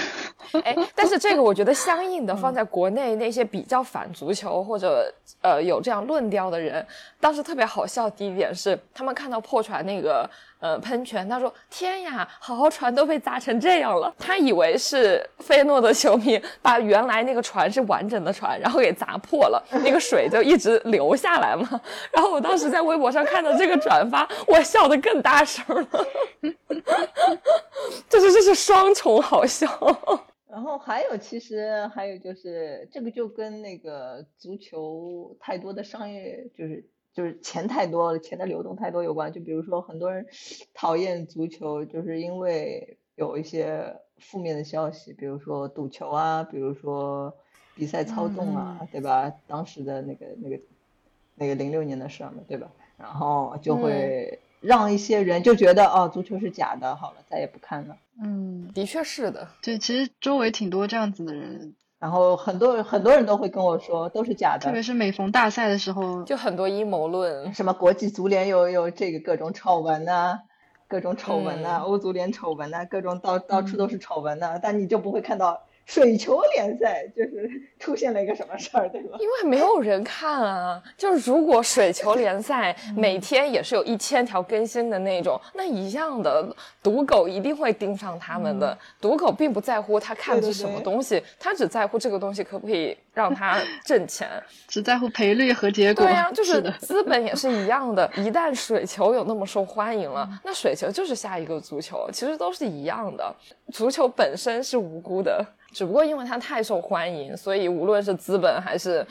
[0.65, 6.85] 哎，但是这个我觉得相应的放在国内那些比较反足球或者呃有这样论调的人，
[7.21, 8.09] 当时特别好笑。
[8.11, 10.29] 第一点是他们看到破船那个
[10.61, 21.81] 呃喷泉，他说：“天呀，好好船都被砸成这样了。”他以为是费耶诺的球迷把原来那个船是完整的船，然后给砸破了，那个水就一直流下来嘛。
[22.12, 26.07] 然后我当时在微博上看到这个转发，我笑得更大声了。
[28.09, 29.68] 就是这是双重好笑。
[30.51, 36.85] 然后还有，其实还有就是，这个就跟那个足球太多的商业，就是
[37.19, 39.33] 就是钱太多了，钱的流动太多有关。
[39.33, 40.25] 就比如说，很多人
[40.73, 47.35] 讨厌足球，就是因为有一些负面的消息，比如说赌球啊，比如说
[47.75, 49.33] 比赛操纵啊，对吧？
[49.49, 50.61] 当时的那个那个
[51.35, 52.71] 那个零六年的事儿嘛，对吧？
[52.97, 57.97] 然后就会让一些人就觉得哦，足球是假的，好了，再也不看了。
[58.23, 67.53] 嗯，的确是的，对，其实周围挺多这样子的人，然后很多很多人都会跟我说都是假的，特别是每逢大赛的时候，就很多阴谋论。
[67.55, 70.41] 什么国际足联有有这个各种丑闻呐、
[70.87, 79.16] 各种丑闻呐、嗯欧足联丑闻呐、各种到到处都是丑闻呐、但你就不会看到水球联赛就是出现了一个什么事儿，对吧？
[79.18, 88.77] 因为没有人看啊，就是如果水球联赛每天也是有一千条更新的那种，那一样的赌狗一定会盯上他们的。
[89.01, 94.29] 赌狗并不在乎他看的是什么对对对东西，他只在乎这个东西可不可以让他 挣钱。
[94.66, 96.05] 只在乎赔率和结果。
[96.05, 98.07] 对呀、就 是的，资本也是一样的。
[98.16, 103.35] 一旦水球有那么受欢迎了，那水球就是下一个足球，其实都是一样的。
[103.72, 109.07] 足球本身是无辜的，只不过因为它太受欢迎，所以无论是资本还是，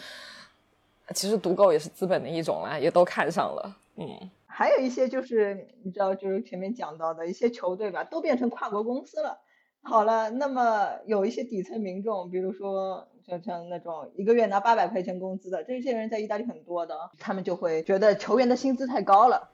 [1.14, 3.76] 其实赌狗也是资本的一种啦，也都看上了。
[3.96, 4.08] 嗯，
[4.46, 9.40] 还有一些就是你知道，就是前面讲到的一些球队吧，都变成跨国公司了。
[9.84, 19.50] 好了，那么有一些底层民众，比如说像像那种一个月拿八百块钱工资的，这些人在意大利很多的，他们就会觉得球员的薪资太高了，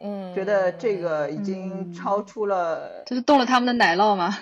[0.00, 4.38] 嗯，觉得这个已经嗯超出了，这是动了他们的奶酪吗？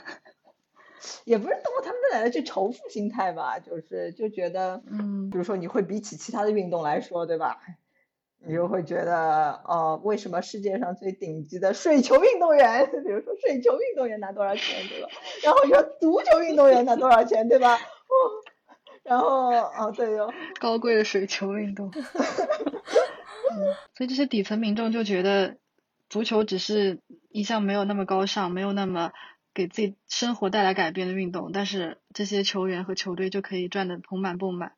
[1.25, 7.61] 也不是动了他们的奶酪，就仇富心态吧，就是就觉得，嗯比如说你会比起其他的运动来说，对吧？
[8.47, 15.09] 你就会觉得，哦，为什么世界上最顶级的水球运动员， 比如说水球运动员拿多少钱，对吧？
[15.43, 17.75] 然后你说足球运动员拿多少钱，对吧？
[17.77, 17.81] 哦，
[19.03, 21.91] 然后，哦，对哟，高贵的水球运动。
[21.97, 23.57] 嗯，
[23.97, 25.57] 所以这些底层民众就觉得，
[26.11, 29.13] 足球只是一项没有那么高尚、没有那么
[29.55, 34.73] 给自己生活带来改变的运动，但是这些球员和球队就可以赚得盆满钵满。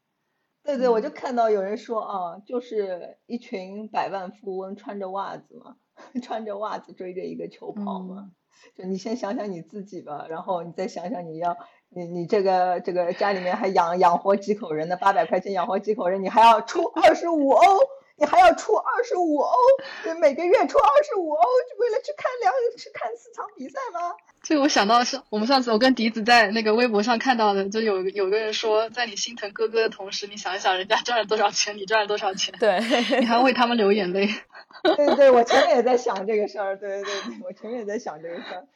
[0.63, 5.77] 对对，我就看到有人说啊，就是一群百万富翁穿着袜子嘛，
[6.23, 8.31] 穿着袜子追着一个球跑嘛？
[8.77, 11.57] 就你先想想你自己吧，然后你再想想你要
[11.89, 14.97] 你你这个这个家里面还养养活几口人呢？
[14.97, 17.63] 八百块钱养活几口人，你还要出二十五欧，
[18.19, 19.55] 你还要出二十五欧，
[20.21, 24.15] 每个月出二十五欧，就为了去看两去看四场比赛吗？
[24.43, 32.81] 这个我想到是我们上次我跟笛子在那个微博上看到的，就有有个人说，在你心疼哥哥的同时，你想一想人家赚了多少钱，你赚了多少钱，对，
[33.21, 34.29] 你还为他们流眼泪。
[34.83, 38.67] 对对，我前面也在想这个事儿，对对对，我前面也在想这个事儿。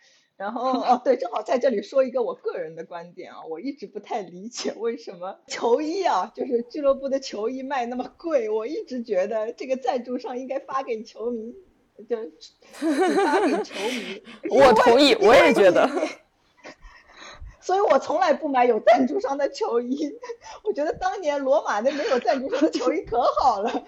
[0.41, 11.55] 然后哦，对，正好在这里说一个我个人的观点啊，我一直不太理解为什么 球衣啊，就是俱乐部的球衣卖那么贵，我一直觉得这个赞助商应该发给球迷。
[12.09, 12.17] 就
[12.73, 15.87] 发给球迷， 我同意，我也觉得。
[17.61, 20.11] 所以我从来不买有赞助商的球衣。
[20.65, 23.85] 我觉得当年罗马那没有赞助商的球衣可好了。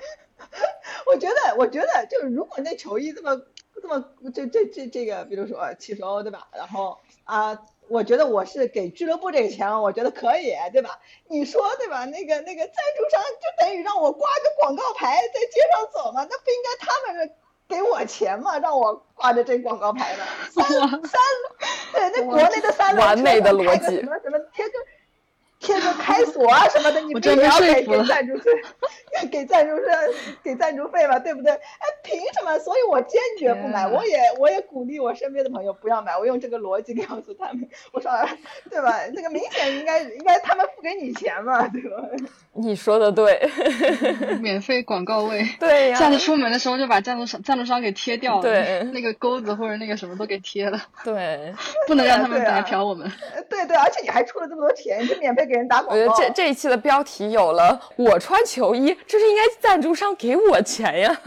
[1.06, 3.40] 我觉得，我觉得就是如果那球衣这么
[3.82, 6.46] 这么这这这这个，比如说七十欧对吧？
[6.56, 11.00] 然后啊，我觉得我是给俱乐部这个钱，我觉得可以对吧？
[11.28, 12.04] 你说对吧？
[12.04, 16.26] 那个那个赞助商就等于让我挂个广告牌在街上走嘛？
[16.30, 17.30] 那不应该他们？
[17.68, 20.22] 给我钱嘛，让我挂着这广告牌的。
[20.50, 21.20] 三 三，
[21.90, 24.74] 对，那国内的三轮车的逻辑，什么什么贴个
[25.62, 28.50] 贴个开锁啊什么的，你必须要给给赞助费，
[29.30, 29.94] 给赞助商
[30.42, 31.52] 给赞助费嘛，对不对？
[31.52, 32.58] 哎，凭什么？
[32.58, 36.18] 所以我坚决不买，我也我也鼓励我身边的朋友不要买。
[36.18, 38.10] 我用这个逻辑告诉他们，我说，
[38.68, 38.92] 对吧？
[39.14, 41.96] 那个明显应该应该他们付给你钱嘛，对吧？
[42.54, 43.40] 你说的对，
[44.42, 45.46] 免费广告位。
[45.60, 50.78] 对呀，下次出门的时候就把赞助商赞助商给贴掉了，对，那个钩子或者那个什么都给贴了。
[51.04, 51.54] 对，
[51.86, 53.10] 不能让他们白嫖我们。
[53.48, 55.94] 对对，而且你还出了这么多钱，你就免费给人打广告。
[55.94, 61.20] 我觉得这这一期的标题有了，我穿球衣，这是应该赞助商给我钱呀。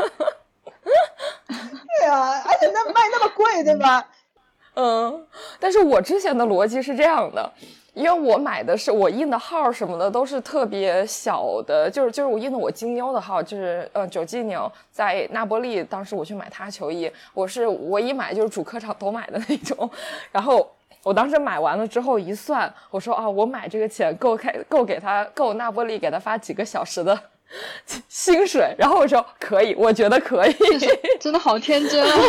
[0.85, 4.05] 对啊，而且那卖那么贵，对吧？
[4.75, 5.25] 嗯，
[5.59, 7.51] 但是我之前的逻辑是这样的。
[7.93, 19.89] 因为我买的是我印的号什么的都是特别小的，就是就是我印的我金妞的号，就是呃九金妞在那波利，当时我去买他球衣，我是我一买就是主客场都买的那种，
[20.29, 20.69] 然后
[21.05, 27.15] 我当时买完了之后一算，我说啊我买这个钱够开够给他够那波利给他发几个小时的。
[28.09, 30.55] 薪水，然后我说可以，我觉得可以，
[31.19, 32.19] 真的好天真啊！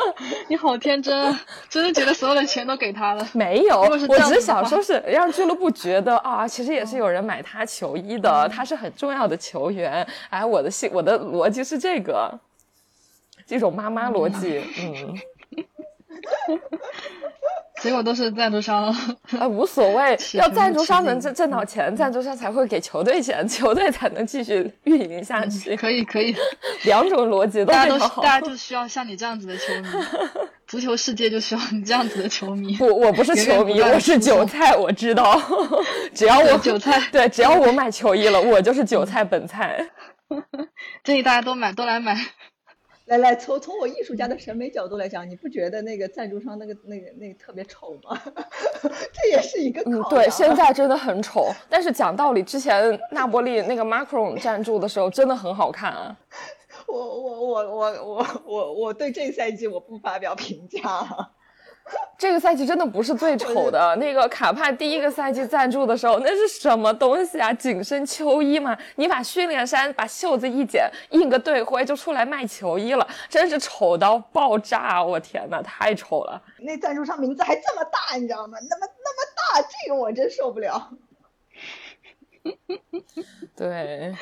[0.48, 1.34] 你好天真，
[1.70, 3.26] 真的觉得所有的钱都给他了？
[3.32, 10.06] 没有，我只是想说是 让俱乐部觉得啊，其实也是有人买他球衣的，他是很重要的球员。
[10.28, 12.38] 哎，我的心，我的逻辑是这个，
[13.46, 15.18] 这种妈妈逻辑，嗯。
[17.82, 18.84] 结果都是赞助商
[19.38, 25.74] 啊，无所谓， 要赞助商能挣挣到钱，赞助商才会给球队钱， 球队才能继续运营下去。
[25.76, 26.34] 可以，可以，
[26.84, 29.88] 两种逻辑都大家都大家就需要像你这样子的球迷，
[30.66, 32.74] 足球世界就需要你这样子的球迷。
[32.76, 35.40] 不，我不是球迷，我是韭菜，我知道。
[36.14, 39.78] 只要我韭菜，对，只要我买球衣了，我就是韭菜本菜。
[41.04, 42.16] 建议大家都买，都来买。
[43.06, 48.20] 来来，从从我艺术家的审美角度来讲，你不觉得那个赞助商那个那个那个特别丑吗？
[49.12, 51.52] 这也是一个嗯，对，现在真的很丑。
[51.68, 56.16] 但是讲道理，之前那波利那个 Macron 赞助的时候，真的很好看啊。
[56.88, 60.80] 我我我我我我我对这赛季我不发表评价。
[62.18, 67.52] 这个赛季真的不是最丑的，那个卡帕第一个赛季赞助的时候，那是什么东西啊？
[67.52, 68.76] 紧身秋衣吗？
[68.96, 75.02] 你把训练衫把袖子一剪，印个队徽就出来卖球衣了，真是丑到爆炸！
[75.02, 76.42] 我天呐，太丑了！
[76.58, 78.58] 那赞助商名字还这么大，你知道吗？
[78.68, 80.90] 那么那么大，这个我真受不了。
[83.54, 84.14] 对。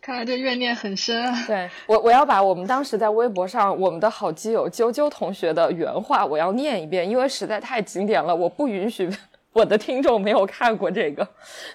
[0.00, 1.44] 看来这怨念很深啊！
[1.46, 9.10] 对我，我要把我们当时在微博上我们的好基友啾啾同学的原话，我要念一遍，因为实在太经典了，我不允许
[9.52, 11.26] 我的听众没有看过这个。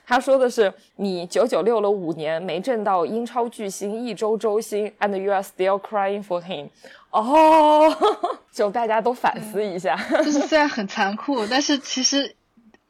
[0.08, 6.68] 他说的是：“你九九六了五年，没挣到英超巨星一周周薪，and you are still crying for him。”
[7.12, 7.96] 哦，
[8.52, 12.36] 就大家都反思一下，就是虽然很残酷，但是其实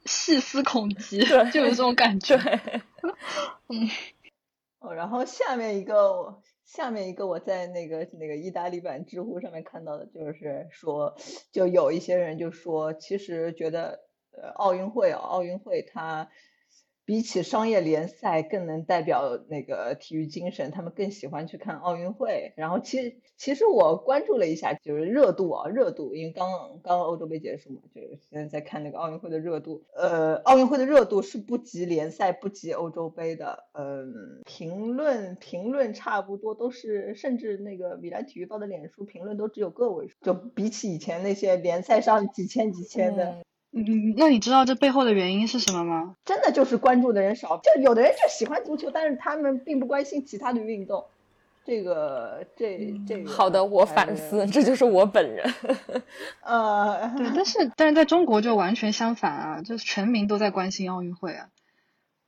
[0.06, 2.36] 细思恐极，就有这种感觉。
[3.68, 3.90] 嗯。
[4.92, 11.16] 然后下面一个，下面一个我在那个那个意大利版知乎上面看到的，就是说，
[11.52, 14.00] 就有一些人就说，其实觉得，
[14.32, 16.28] 呃，奥运会，奥运会它，
[17.06, 22.52] 比起商业联赛更能代表那个体育精神，他们更喜欢去看奥运会。
[22.56, 26.50] 然后其实其实我关注了一下，就是热度啊，热度，因为刚
[26.82, 29.84] 刚欧洲杯结束嘛，就是现在在看那个奥运会的热度。
[29.94, 33.64] 呃，奥运会的热度是不及联赛，不及欧洲杯的。
[33.72, 43.45] 嗯，评论评论差不多都是，甚至那个米兰体育报的脸书评论都只有个位数，就比起以前那些联赛上几千几千的。
[44.16, 46.16] 那你知道这背后的原因是什么吗？
[46.24, 51.04] 真的就是关注的人少，就有的人就喜欢足球，但是他们并不关心其他的运动。
[51.64, 53.30] 这个，这这个。
[53.30, 55.52] 好的，我反思，这就是我本人。
[56.42, 61.48] 呃，对， 但是但是在中国就完全相反啊，就是全民都在关心奥运会啊。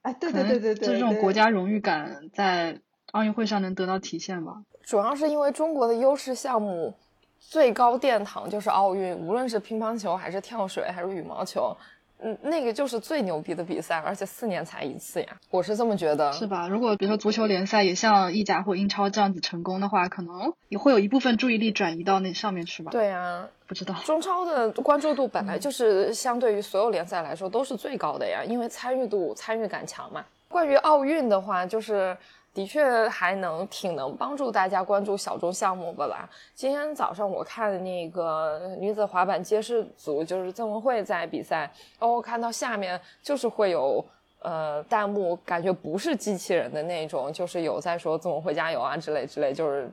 [0.03, 2.81] 哎，对对对对对，就这种国家荣誉感在
[3.13, 4.65] 奥运会上能得到体现吧？
[4.83, 6.95] 主要是因为中国的优势项目。
[7.41, 11.75] 最高殿堂就是奥运，无论是乒乓球还是跳水还是羽毛球，
[12.21, 16.33] 嗯，那个就是最牛逼的比赛，而且四年才一次呀，我是这么觉得。
[16.33, 16.69] 是吧？
[16.69, 22.91] 如果比如说足球联赛也像意甲或英超这样子成功的话，可能也会有一部分注意力转移到那上面去吧？
[22.91, 23.95] 对呀，不知道。
[24.05, 30.25] 中超的关注度本来就是相对于所有联赛来说都是最高的呀，因为参与度、参与感强嘛。
[30.49, 32.17] 关于奥运的话，就是。
[32.59, 36.29] 的确还能挺能帮助大家关注小众项目的吧。
[36.57, 44.05] 今天早上我看那个女子滑板街式组，就是曾文慧在比赛，然后看到下面就是会有
[44.41, 49.89] 呃弹幕，感觉不是机器人的那种，就是有在说曾文慧加油啊之类之类，就是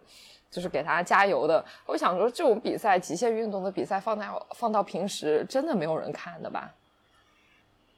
[0.49, 1.63] 就是给他加油的。
[1.85, 6.73] 我想说这种比赛，极限运动的比赛放在放到平时，真的没有人看的吧？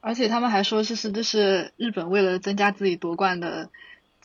[0.01, 3.69] 而且他们还说这是这是日本为了增加自己夺冠的。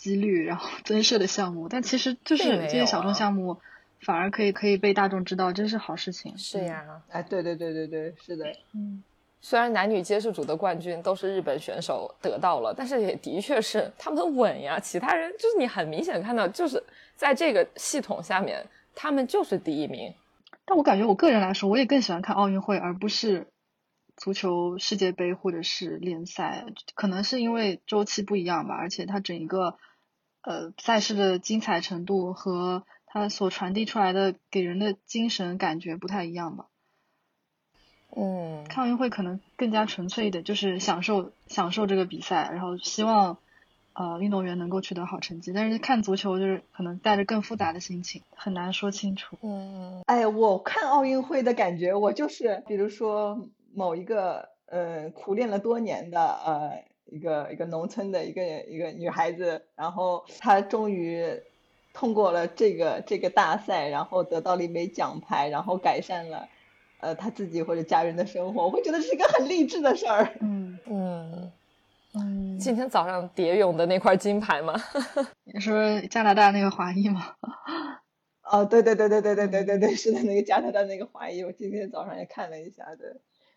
[0.02, 3.58] 几率，然后增设的项目，但其实就是这些小众项目，
[4.00, 6.36] 反而可以可以被大众知道，真是好事情。
[6.36, 8.52] 是呀，哎，对对对对对，是的。
[8.74, 9.00] 嗯，
[9.40, 14.80] 虽然男女接触组的冠军都是日本选手得到了，但是也的确是他们稳呀。
[14.80, 16.82] 其他人就是你很明显看到，就是
[17.14, 20.12] 在这个系统下面，他们就是第一名。
[20.64, 23.46] 但我感觉我个人来说，我也更喜欢看奥运会，而不是
[24.16, 26.64] 足球世界杯或者是联赛。
[26.96, 29.78] 可能是因为周期不一样吧，而且它整一个。
[30.42, 36.66] 呃，赛事的精彩程度和它所传递出来的给人的精神感觉不太一样吧？
[38.16, 43.38] 嗯，看奥运会可能更加纯粹一点，就是享受享受这个比赛，然后希望
[43.92, 45.52] 呃运动员能够取得好成绩。
[45.52, 49.38] 但是看足球就是可能带着更复杂的心情，很难说清楚。
[49.42, 56.91] 嗯，哎，我看奥运会的感觉，我就是比如说某一个呃苦练了多年的呃。
[57.12, 61.24] 一个一个农村的一个一个女孩子，然后她终于
[61.92, 66.48] 通过了这个这个大赛，然后得到了一枚奖牌，然后改善了
[67.00, 70.32] 呃她自己或者家人的生活，我会觉得是一个很励志的事儿。
[70.40, 71.52] 嗯嗯
[72.14, 72.58] 嗯。
[72.58, 74.74] 今天早上蝶泳的那块金牌吗？
[75.44, 77.34] 你说加拿大那个华裔吗？
[78.50, 83.08] 哦，对对对对对对对对对，是的，那个加拿大那个华裔，我今天早上也看了一下，对，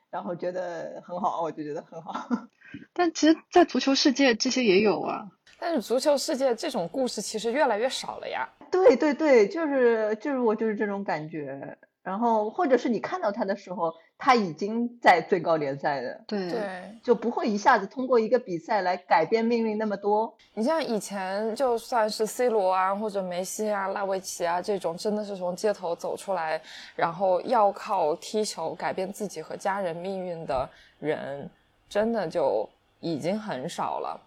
[0.09, 2.13] 然后觉得很好，我就觉得很好。
[2.93, 5.25] 但其实，在足球世界这些也有啊。
[5.57, 8.47] 但是足球世界这种故事其实越来越少了呀。
[8.69, 11.77] 对对对，就是就是我就是这种感觉。
[12.03, 16.21] 然后或者是你看到他的时候，他已经在最高联赛的。
[16.27, 16.61] 对对，
[17.01, 20.31] 就不会一下子通过一个比赛来改变命运那么多。
[20.53, 26.61] 你像以前就算是 C 罗啊，或者梅西啊、拉维奇啊这种，真的是从街头走出来，
[26.95, 31.49] 然后要靠踢球改变自己和家人命运的人。
[31.95, 32.69] 真的就
[32.99, 34.19] 已经很少了，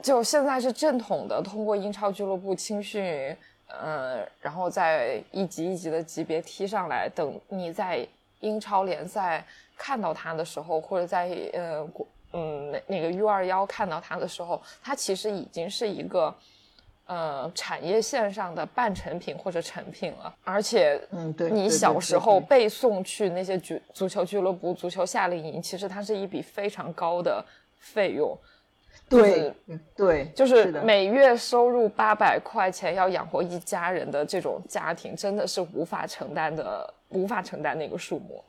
[0.00, 7.08] 就现在是正统的，通过英超俱乐部青训，嗯，然后在一级一级的级别踢上来。
[7.12, 8.06] 等你在
[8.38, 9.44] 英超联赛
[9.76, 11.84] 看到他的时候，或者在呃，
[12.32, 16.32] 嗯，那那个 U 二幺看到他的时候，他其实已经是一个。
[17.06, 27.44] 呃，产业线上的半成品或者成品了，而且，嗯，对，你小时候被送去那些足足球俱乐部、足球夏令营，其实它是一笔非常高的
[27.78, 28.34] 费用，
[29.06, 29.52] 对，
[29.94, 38.42] 对，就是每月收入八百块钱要养活一家人的这种家庭，真的是无法承担的，无法承担那个数目，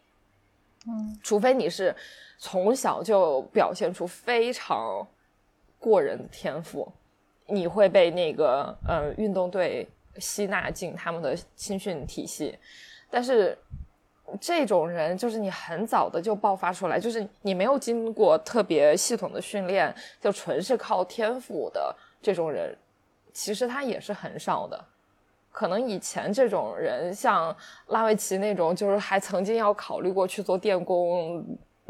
[0.88, 1.93] 嗯，除非你是
[2.38, 5.06] 从小就表现出非常
[5.78, 6.89] 过人的天赋。
[7.47, 9.87] 你会被那个呃运动队
[10.17, 12.57] 吸纳进他们的青训体系，
[13.09, 13.57] 但是
[14.41, 22.75] 这种人就是你很早的就爆发出来，就是你没有经过特别系统的训练，就纯是靠天赋的这种人，
[23.31, 24.83] 其实他也是很少的。
[25.51, 27.55] 可能以前这种人，像
[27.87, 31.45] 拉维奇那种，就是还曾经要考虑过去做电工，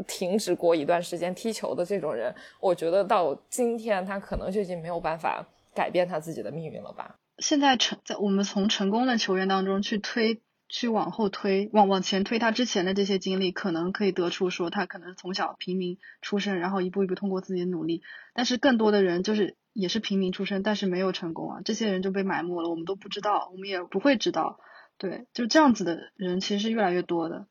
[0.06, 7.18] 停止过一段时间踢球的这种人，我觉得到今天他可能就已经没有办法改变他自己的命运了吧。
[7.38, 18.02] 现在成在我们从成功的球员当中去推，去往后推，往往前推他之前的这些经历，可能可以得出说他可能从小平民出身，然后一步一步通过自己的努力。
[18.34, 24.58] 但是更多的人就是也是平民出身，但是没有成功啊，这些人就被埋没了，我们都不知道，我们也不会知道。
[24.98, 27.46] 对，就这样子的人其实是越来越多的。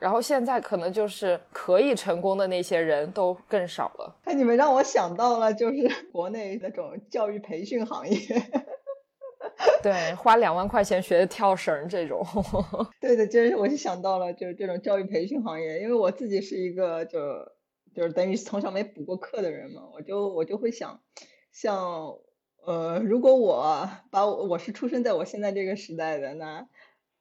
[0.00, 4.16] 然后现在可能就是可以成功的那些人都更少了。
[4.24, 8.16] 哎，你们让我想到了，就是 国内那种教育培训行业。
[9.82, 12.26] 对，花两万块钱学跳绳这种。
[12.98, 17.20] 对的，就是我就想到了，就是这种教育培训行业，因为我自己是一个就
[17.94, 21.02] 就是等于从小没补过课的人嘛，我就我就会想，
[21.52, 22.16] 像
[22.64, 26.66] 呃，如果我把我我是出生在我现在这个时代的那。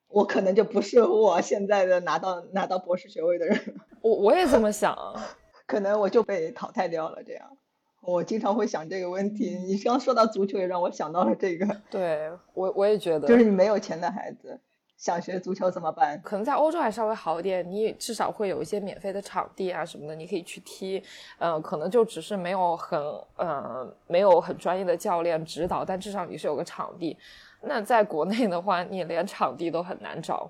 [0.10, 4.98] 我可能就不是我现在的拿到拿到博士学位的人， 我我也这么想，
[5.68, 7.22] 可能我就被淘汰掉了。
[7.24, 7.58] 这样，
[8.02, 9.56] 我经常会想这个问题。
[9.56, 11.78] 你刚说到足球，也让我想到了这个。
[11.92, 14.60] 对我我也觉得，就是你没有钱的孩子
[14.98, 16.20] 想学足球怎么办？
[16.24, 21.04] 可能在欧洲还稍微好一点，你至少会有一些免费的场地啊什么的，你可以去踢。
[21.38, 23.00] 嗯，可能就只是没有很
[23.38, 27.16] 嗯没有很专业的教练指导，但至少你是有个场地。
[27.62, 30.50] 那在国内的话，你连场地都很难找，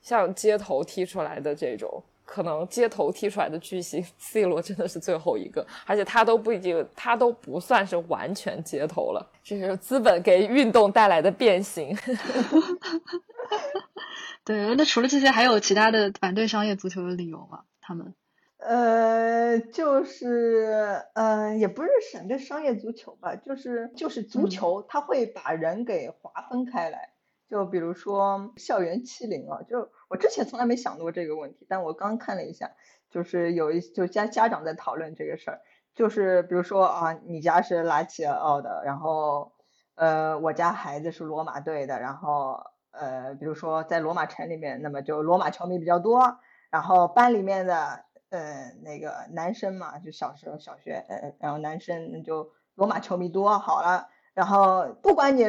[0.00, 11.96] 像街头踢出来的这种，可能街头踢出来的巨星 C 罗真的是最后一个，而且他都不一定，他都不算是完全街头了，这是资本给运动带来的变形。
[14.44, 17.62] 对，那除了这些，还有其他的反对商业足球的理由吗？
[17.80, 18.14] 他们？
[18.58, 27.10] 呃，就是，嗯，也不是省着商业足球吧，就是就是足球，它会把人给划分开来。
[27.48, 32.72] 就比如说校园欺凌啊，就我之前从来没想过这个问题，但我刚看了一下，
[33.10, 35.60] 就是有一就家家长在讨论这个事儿，
[35.94, 39.52] 就是比如说啊，你家是拉齐奥的，然后
[39.96, 46.38] 呃，我家孩子是罗马队的，然后呃，比如说在罗马城里面，那么就罗马球迷比较多，
[46.70, 48.05] 然后班里面的。
[48.36, 55.44] 呃，那个男生嘛，就小时候小学，呃，然后男生就罗马球迷多，好了，然后不管你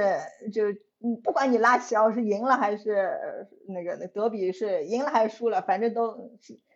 [0.54, 0.64] 就，
[1.22, 6.32] 不管你拉齐奥是赢了还是那个那德比是赢了还是输了，反正都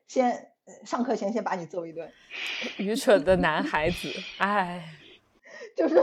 [0.07, 0.51] 先
[0.85, 2.11] 上课前先把你揍一顿。
[2.77, 4.09] 愚蠢的男孩子，
[4.39, 4.83] 哎，
[5.75, 5.95] 就是，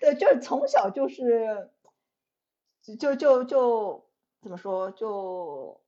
[0.00, 1.70] 对，就是从小就是，
[2.98, 4.04] 就就就
[4.42, 5.80] 怎么说就。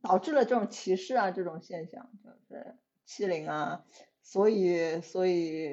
[0.00, 2.76] 导致了这种歧视啊，这种现象就是
[3.08, 3.80] 欺凌啊，
[4.22, 5.70] 所以所以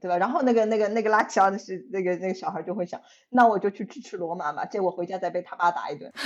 [0.00, 0.16] 对吧？
[0.16, 6.10] 然后那个那个那个拉齐奥的是那个那个小孩就会想，那我就去支持罗马吧，结果回家再被他爸打一顿。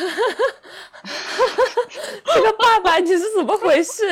[2.24, 4.02] 这个爸爸你是怎么回事？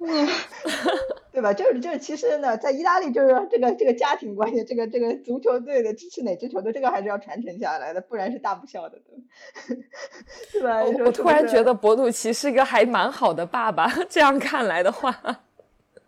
[0.00, 0.28] 嗯。
[1.32, 1.52] 对吧？
[1.54, 8.98] 就是就是，其实呢，在意大利就是这个这个家庭关系，这个这个足球队的支持哪支球队，这个还是要传承下来的，不然是大不孝的，
[10.52, 10.82] 对吧？
[11.04, 15.14] 我突然觉得博努奇是一个还蛮好的爸爸， 这样看来的话。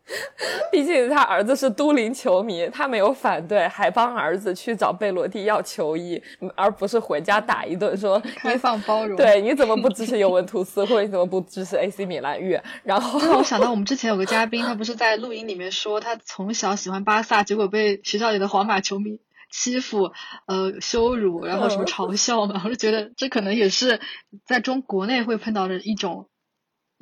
[0.70, 6.22] 毕竟他儿子是都灵球迷，他没有反对，还帮儿子去找贝罗蒂要球衣，
[6.54, 9.16] 而不是回家打一顿说 开放包容。
[9.16, 12.38] 对，你怎么不支持尤文图斯，或者你怎么不支持 AC 米兰？
[12.38, 20.12] 月，然后让我想到我们之前有个嘉宾，他不是在录音里面说他从小喜欢巴萨，结果被学校里的皇马球迷欺负、
[20.46, 22.60] 呃羞辱，然后什么嘲笑嘛？
[22.64, 24.00] 我就觉得这可能也是
[24.44, 26.28] 在中国内会碰到的一种。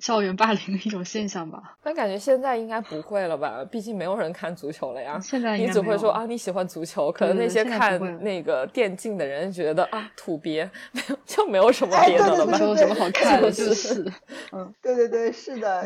[0.03, 3.64] 校园霸凌的一种现象吧，但感觉现在应该不会了吧？
[3.70, 5.16] 毕竟没有人看足球了呀。
[5.20, 12.59] 现在你只会说啊，你喜欢足球，可能那些看那个电竞的人觉得啊，土鳖，没有就没有什么别的了吧？
[12.59, 14.05] 没有什么好看的，就是。
[14.50, 15.84] 嗯，对对对，是的。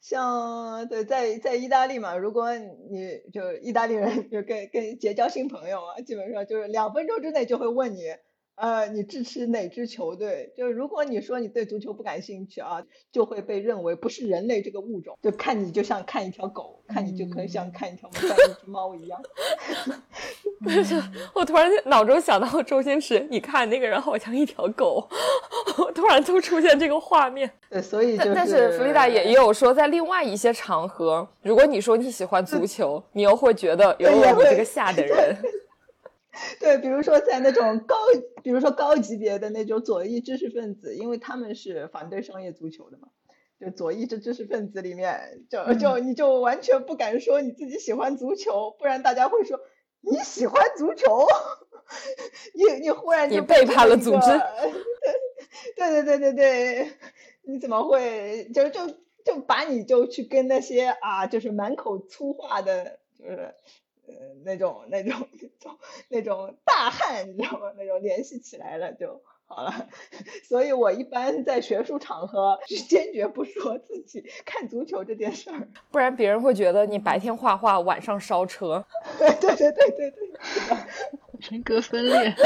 [0.00, 8.04] 像对在在意大利嘛，如果你就意大利人就跟跟结交新朋友啊，基本上就是两分钟之内就会问你。
[8.58, 10.52] 呃，你支持哪支球队？
[10.56, 12.82] 就如果你说你对足球不感兴趣啊，
[13.12, 19.20] 就会被认为不是人类这个物种，就看你就像看一条狗，看你就可能像看一条看一只猫一样。
[21.34, 25.08] 我突然脑中想到周星驰，你看那个人好像一条狗，
[25.94, 27.48] 突然就出现这个画面。
[27.70, 35.36] 对，所以就但是弗里达也也有说，在另外一些场合，如果你说你喜欢足球，你又会觉得有了你这个下的人。
[36.60, 37.96] 对，比如说在那种高，
[38.42, 43.08] 比如说高级别的那种左翼知识分子，因为他们是反对商业足球的嘛，
[43.60, 49.60] 就左翼这知识分子里面，就就你就完全不敢说你自己喜欢足球，不然大家会说
[50.00, 51.26] 你喜欢足球，
[52.54, 54.26] 你你忽然就背叛了组织，
[55.76, 56.92] 对对对对对，
[57.42, 63.54] 你怎么会就就就就把你就去跟那些啊，就是满口粗话的，就是
[64.08, 65.78] 呃那种那种那种
[66.08, 67.72] 那种大汉，你知道吗？
[67.76, 69.20] 那种联系起来了就。
[69.50, 69.88] 好了，
[70.46, 78.84] 所以我一般在学术场合是坚决不说自己看足球这件事儿，不然别人会觉得你白天画画，晚上烧车。
[79.18, 80.20] 对对对对对对，
[81.50, 82.34] 人格分裂。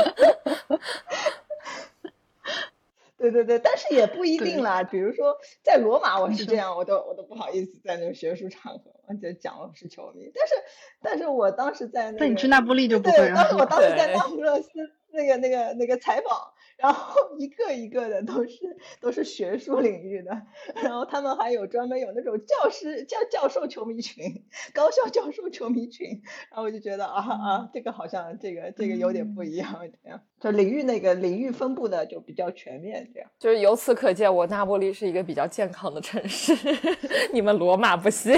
[3.19, 4.85] 对对对，但是也不一定啦。
[4.85, 10.31] 比如说在罗马，我是这样，我都我都不好意思在那个学术场合就讲我是球迷。
[10.35, 10.55] 但是，
[11.01, 13.17] 但是我当时在那，那你去那不利就不会。
[13.17, 14.69] 对，当时我当时在那不勒斯
[15.13, 16.53] 那个那个那个采访。
[16.79, 20.43] 然后 一个一个的都是都是学术领域的，
[20.83, 24.45] 然后他们还有专门有那种教师教教授球迷群，
[24.75, 36.53] 高校教授球迷群，然后我就觉得啊啊，这个好像这个这个有点不一样，这样就领域那个领域分布的就比较全面，这样就是由此可见，我那不利是一个比较健康的城市，
[37.33, 38.35] 你们罗马不行，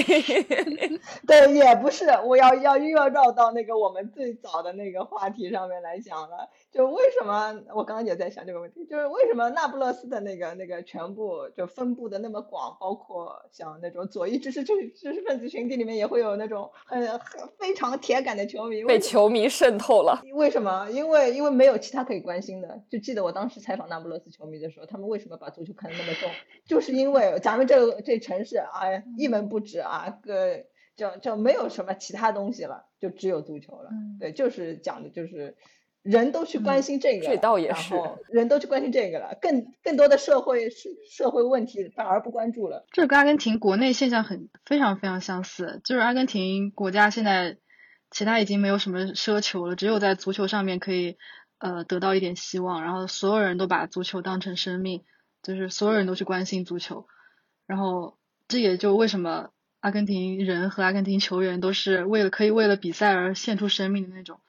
[1.26, 8.34] 对，也不是，我要要又要绕到那个我们最早的那个话题上面来讲了，就为什么我刚刚也在。
[8.34, 20.20] 想这个问题，就是为什么那不勒斯的那个那个全部就分布的那么广，包括像那种左翼知识知知识分子群体里面也会有那种很很非常铁杆的球迷，被球迷渗透了。
[20.32, 20.90] 为什么？
[20.90, 22.82] 因为因为没有其他可以关心的。
[22.90, 26.30] 就记得我当时采访那不勒斯球迷的时候，他们为什么把足球看得那么重？
[26.66, 28.82] 就是因为咱们这这城市啊，
[29.16, 30.64] 一文不值啊，个
[30.96, 33.90] 就就没有什么其他东西了，就只有足球了。
[34.20, 35.56] 对，就是讲的就是。
[36.04, 37.94] 人都去关心这个，这倒也是。
[38.28, 42.84] 人都去关心这个了，更更多的社会社社会问题反而不关注了。
[42.92, 47.56] 这跟阿根廷国内现象很非常非常相似，就是阿根廷国家现在
[48.10, 51.16] 其他已经没有什么奢求了，只有在足球上面可以
[51.64, 55.02] 呃得到一点希望，然后所有人都把足球当成生命，
[55.42, 57.06] 就是所有人都去关心足球，
[57.66, 59.48] 然后这也就为什么
[59.80, 64.40] 阿根廷人和阿根廷球员都是为了可以为了比赛而献出生命的那种。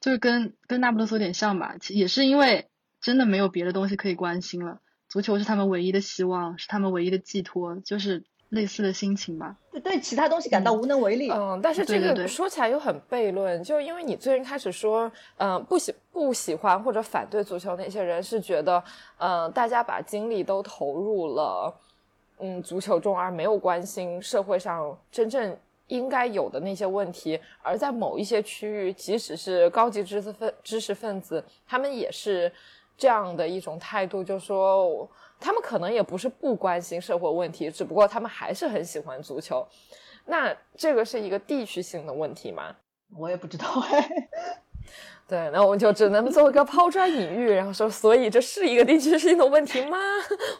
[0.00, 2.70] 就是跟跟那不勒斯有点像吧，也是因为
[3.02, 4.80] 真的没有别的东西可以关心了，
[5.10, 9.54] 足球是他们唯一的希望，是他们唯一的寄托，就是类似的心情吧。
[9.72, 11.30] 就对其他东西感到无能为力。
[11.30, 18.82] 嗯，但是这个说起来又很悖论，就因为你最近开始说，嗯，不喜不喜欢或者反对足球那些人是觉得，
[19.18, 21.74] 嗯，大家把精力都投入了，
[22.38, 25.56] 嗯，足球中而没有关心社会上真正。
[25.88, 32.52] 应该有的那些问题，而在某一些区域，即使是高级知识分知识分子，他们也是
[32.98, 39.66] 这样的一种态度，就说他们可能也不是不关心社会问题，只不过他们还是很喜欢足球。
[40.24, 42.74] 那这个是一个地区性的问题吗？
[43.16, 44.28] 我也不知道哎。
[45.28, 49.98] 对，那我们就只能做一个抛砖引玉，然后说，所以这是一个地区性的问题吗？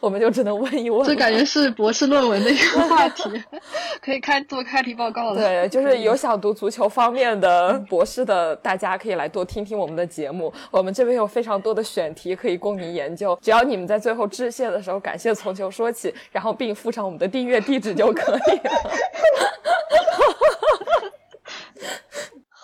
[0.01, 1.07] 我们就只能问一问。
[1.07, 3.31] 这感觉是 博士论文的一个话题，
[4.03, 5.41] 可以开做开题报告了。
[5.41, 10.53] 对，就是有想读足球方面的博士的，大家可以来多听听我们的节目。
[10.73, 18.91] 我们这边有非常多的选题可以供您研究，只要你们在最后致谢的时候感谢从球说起，然后并附上我们的订阅地址就可以了。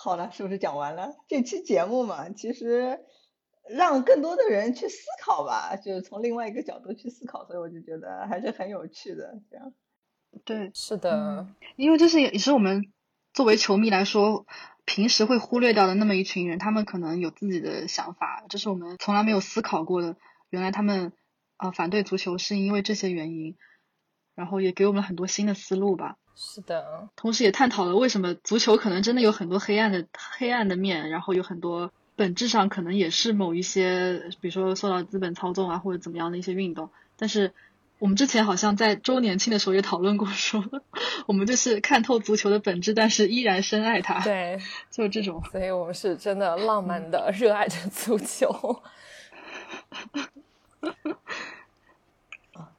[0.03, 2.29] 好了，是不是讲完了这期节目嘛？
[2.29, 2.99] 其实
[3.69, 9.39] 让更多的人去思考吧，就是从另外一个角度去思考，所以我就觉得还是很有趣的。
[9.49, 9.73] 这样，
[10.43, 11.47] 对，是的，
[11.77, 12.91] 因为这是也是我们
[13.31, 14.45] 作为球迷来说，
[14.83, 20.17] 平时会忽略掉的那么一群人，他们可能有自己的想法，这是我们从来没有思考过的。
[20.49, 21.13] 原来他们
[21.55, 23.55] 啊反对足球是因为这些原因，
[24.35, 26.17] 然后也给我们很多新的思路吧。
[26.35, 30.05] 是的，同时也探讨了为什么足球可能真的有很多黑暗的
[30.37, 36.89] 黑暗的面，然后有很多本质上可能也是某一些，比如说受到资本操纵啊或者怎么样的一些运动。
[37.17, 37.53] 但是
[37.99, 40.63] 我们之前好像在周年庆的时候也讨论过，说
[41.27, 44.19] 我们就是看透足球的本质，但是依然深爱它。
[44.23, 44.59] 对，
[44.91, 45.41] 就是这种。
[45.51, 48.81] 所以我们是真的浪漫的热爱着足球。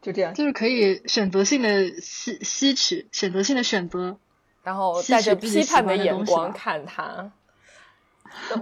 [0.05, 4.15] 就这样，就是可以选择性的吸吸取，选择性的选择，
[4.63, 7.33] 然后带着批判的眼光看他。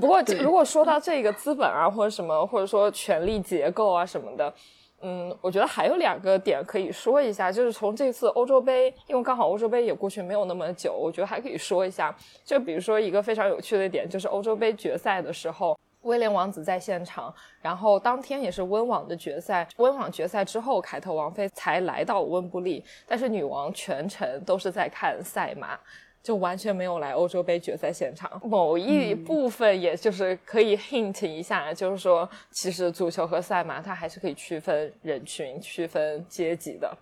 [0.00, 4.54] 不过，如果说到这个资本啊，或者什么，或者说权力结构啊什么的，
[5.00, 12.16] 嗯，我觉得还有两个点可以说一下，就是从这次欧洲杯，因为刚好欧洲杯也过去没有那么久，我觉得还可以说一下。
[12.44, 15.76] 就比如说一个非常有趣的点，就是欧洲杯决赛的时候。
[16.02, 19.66] 威廉王子在现场，然后当天也是温网的决赛。
[19.76, 25.78] 温网决赛之后，凯特王妃才来到温布利，但是女王全程都是在看赛马，
[26.22, 28.40] 就完全没有来欧洲杯决赛现场。
[28.44, 36.96] 某一部分也就是可以 hint 一下，就是说，其实足球和赛马它还是可以区分人群、区分阶级的。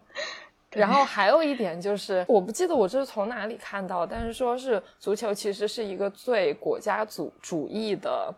[0.73, 8.33] 然后还有一点就是，我不记得我这是从哪里看到，但是说是足球其实是一个最国家主主义的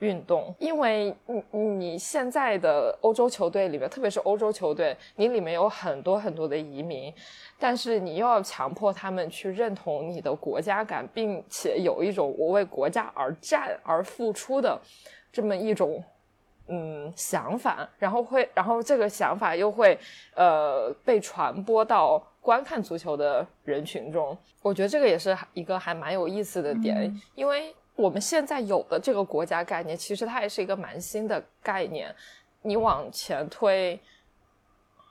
[0.00, 7.12] 运动，因为你你现在的欧洲球队里面，特别是欧洲球队，你里面有很多很多的移民，
[7.58, 14.80] 但是你又要强迫他们去认同你的国家感，并且有一种我为国家而战而付出的
[15.32, 16.02] 这么一种。
[16.66, 19.98] 嗯，想法，然后会，然后这个想法又会，
[20.34, 24.34] 呃，被传播到观看足球的人群中。
[24.62, 32.14] 我觉得这个也是一个还蛮有意思的点，因为我们现在有的这个国家概念，其实它也是一个蛮新的概念。
[32.62, 33.98] 你往前推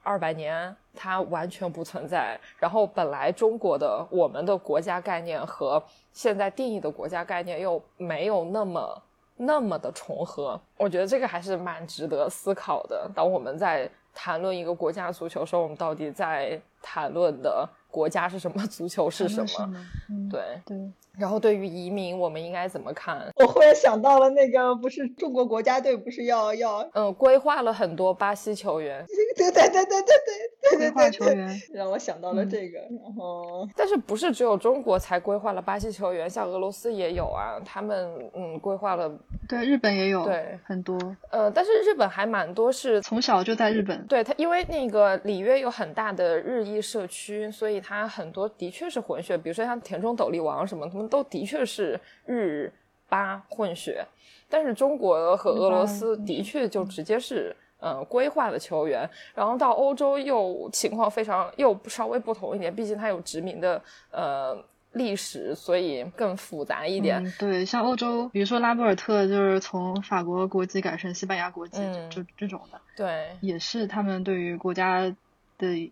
[0.03, 2.39] 二百年，它完全不存在。
[2.57, 5.81] 然后本来中国的我们的国家概念和
[6.11, 9.01] 现在定义的国家概念又没有那么。
[9.35, 13.09] 那么的重合，我觉得这个还是蛮值得思考的。
[13.15, 18.63] 当我们在谈论一个国家足球时候，我们到底在谈论的国家是什么？
[18.69, 19.85] 足球是什么？
[20.29, 20.77] 对对。
[21.15, 23.31] 然后对于移民，我们应该怎么看？
[23.35, 29.05] 我忽然想到了那个，不是中国国家队不是要要嗯规划了很多巴西球员？
[29.37, 32.79] 对对对对对对对规划球员，让我想到了这个。
[32.79, 36.27] 然后，但是不是只有中国才规划了巴西球员？
[36.27, 39.11] 像俄罗斯也有啊，他们嗯规划了。
[39.47, 40.97] 对，日本也有，对很多。
[41.29, 44.03] 呃，但是日本还蛮多是从小就在日本。
[44.07, 49.37] 对他，因为那个里约有很大的日裔社区，所以他很多的确是混血。
[49.37, 51.99] 比如说像田中斗笠王什么，他们都的确是。
[52.25, 52.71] 日
[53.09, 54.03] 巴混血，
[54.49, 64.57] 但是中国和俄罗斯的确就直接是嗯规划的球员，然后到欧洲又情况非常又稍微不同一点，毕竟它有殖民的呃
[64.93, 67.21] 历史，所以更复杂一点。
[67.37, 75.13] 对，像欧洲，比如说拉波尔特就是从法国国籍改成西班牙国籍，就这种的，对，也是他们对于国家
[75.57, 75.91] 的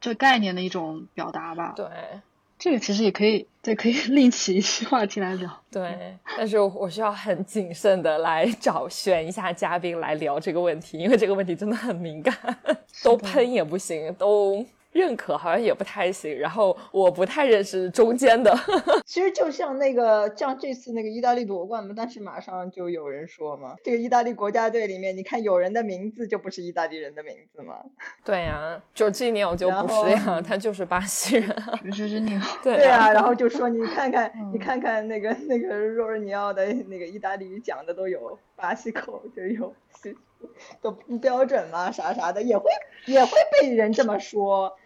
[0.00, 1.74] 这概念的一种表达吧。
[1.76, 1.86] 对。
[2.62, 5.50] 这个其实也可以，对，可以 另起一期话题来聊。
[5.70, 12.36] 对，但是我需要很谨慎的来找选一下嘉宾来聊这个问题，因为这个问题真的很敏感，
[13.02, 14.62] 都喷也不行，都。
[14.92, 18.52] 认可好像也不太行，然后我不太认识中间的。
[19.06, 27.76] 其实就像那个，像这次那个意大利夺冠嘛，但是马上就有人说嘛，这个意大利国家队里面，你看有人的名字就不是意大利人的名字嘛？
[28.24, 31.54] 对呀，就今年我就不是呀，他就是巴西人，
[31.92, 32.30] 就是你。
[32.62, 39.72] 对对啊，然后就说你看看，你看看那个那个若尔尼奥的那个意大利语讲的都有巴西口，就有
[40.80, 42.64] 都不标准嘛，啥啥的也会
[43.06, 43.30] 也会
[43.60, 44.76] 被人这么说。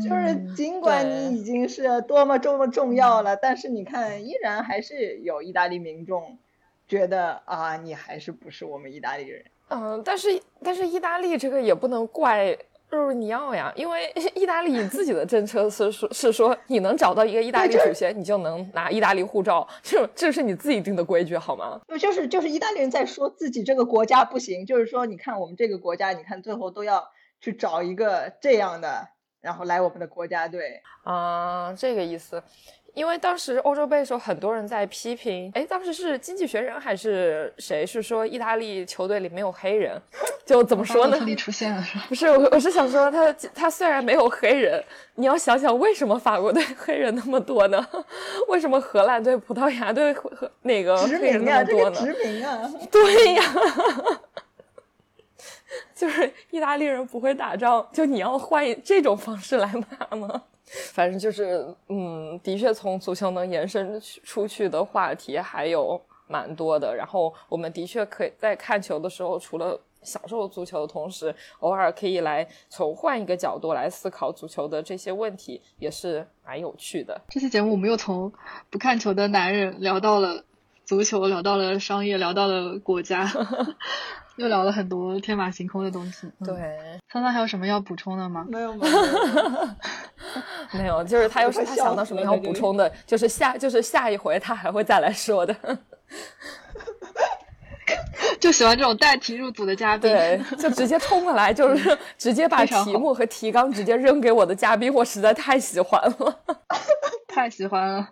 [0.00, 6.38] 就是尽管你已经是多么多么重要了，但是你看，依然还是有意大利民众
[6.86, 9.44] 觉得啊，你还是不是我们意大利人。
[9.70, 12.56] 嗯，但是但是意大利这个也不能怪
[12.90, 21.80] 若尔尼奥呀，因为 意大利自己的政策是说，是说你能找到一个意大利祖先，你就能拿意大利护照，这这是你自己定的规矩好吗？
[21.88, 27.02] 不就是就是意大利人在说自己这个国家不行，就是说你看我们这个国家，你看最后都要
[27.40, 29.08] 去找一个这样的。
[29.42, 32.42] 然后来我们的国家队啊，这个意思。
[32.94, 39.98] 因为当时欧洲杯的时候，很多人在批评，哎，当时是经济学人还是谁是说意大利球队里没有黑人？
[40.44, 41.18] 就怎么说呢？
[41.34, 44.84] 出现了是不是，我我是想说，他他虽然没有黑人，
[45.14, 47.82] 你要想想为什么法国队黑人那么多呢？
[48.48, 50.30] 为什么荷兰队、葡萄牙队和
[50.60, 51.96] 那个黑人那么多呢？
[51.98, 53.42] 殖民啊，对呀。
[56.02, 60.42] 就是意大利人不会打仗，就你要换这种方式来骂吗？
[60.92, 66.92] 反正就是，嗯，的确从足球能延伸出去的话题还有蛮多的。
[66.96, 77.20] 然后我们的确可以在看球的时候，除了享受足球的同时，偶尔可以来从换一个角度来思考足球的这些问题，也是蛮有趣的。
[77.28, 78.32] 这期节目我们又从
[78.70, 80.42] 不看球的男人聊到了
[80.84, 83.30] 足球，聊到了商业，聊到了国家。
[84.36, 86.26] 又聊了很多天马行空的东西。
[86.44, 86.54] 对，
[87.12, 88.46] 桑桑还有什么要补充的吗？
[88.48, 88.98] 没有，没有，
[90.80, 91.04] 没有。
[91.04, 95.54] 就是他又是他想到什么要补充的，就是下就是下一回他还会再来说的。
[98.40, 106.40] 就喜欢这种带题入组的嘉宾，对，就直接冲过来，就是 直接把题目和提纲直接扔给我的嘉宾，我实在太喜欢了，
[107.28, 108.08] 太喜欢了。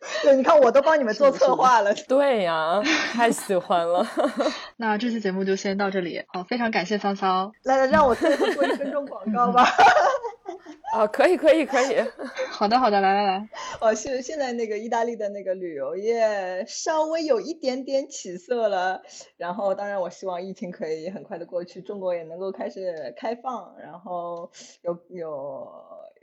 [0.22, 1.92] 对，你看我都帮你们做策划了。
[2.08, 2.80] 对呀，
[3.12, 4.06] 太喜欢了。
[4.78, 6.24] 那这期节目就先到这里。
[6.28, 7.52] 好，非常感谢桑桑。
[7.64, 9.62] 来来，让我最后做一分钟广告吧。
[10.92, 11.96] 啊，可以，可以，可以。
[12.50, 13.48] 好的，好的，来来来。
[13.80, 19.02] 哦，现现在那个意大利的那个旅游业稍微有一点点起色了，
[19.36, 24.50] 然后当然我希望疫情可以很快的过去，中国也能够开始开放，然后
[24.82, 25.68] 有有。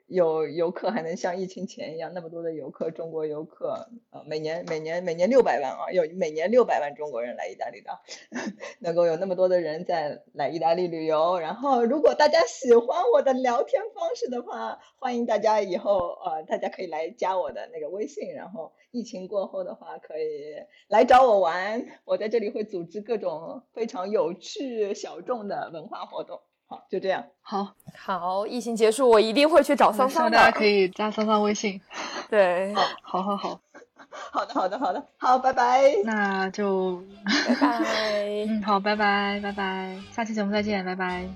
[0.07, 7.91] 有游客还能像疫情前一样那么多的游客，中国游客，呃，每年每年每年六百万啊，有每年六百万中国人来意大利的，
[8.79, 11.37] 能够有那么多的人在来意大利旅游。
[11.39, 18.33] 然后，如果大家喜欢我的聊天方式的话，欢迎大家以后呃，大家可以来加我的那个微信。
[18.33, 20.55] 然后疫情过后的话，可以
[20.87, 26.39] 来找我玩，我在这里会组织各种非常有趣小众的文化活动。
[26.67, 27.23] 好，就这样。
[27.41, 30.37] 好，好，疫情结束，我一定会去找桑桑的。
[30.37, 31.79] 大家可以加桑桑微信。
[32.29, 33.59] 对，好好好，
[34.09, 35.81] 好的，好的，好的，好，拜拜。
[36.03, 37.01] 那就
[37.47, 37.79] 拜拜。
[38.49, 41.27] 嗯，好，拜拜，拜拜，下期节目再见，拜拜。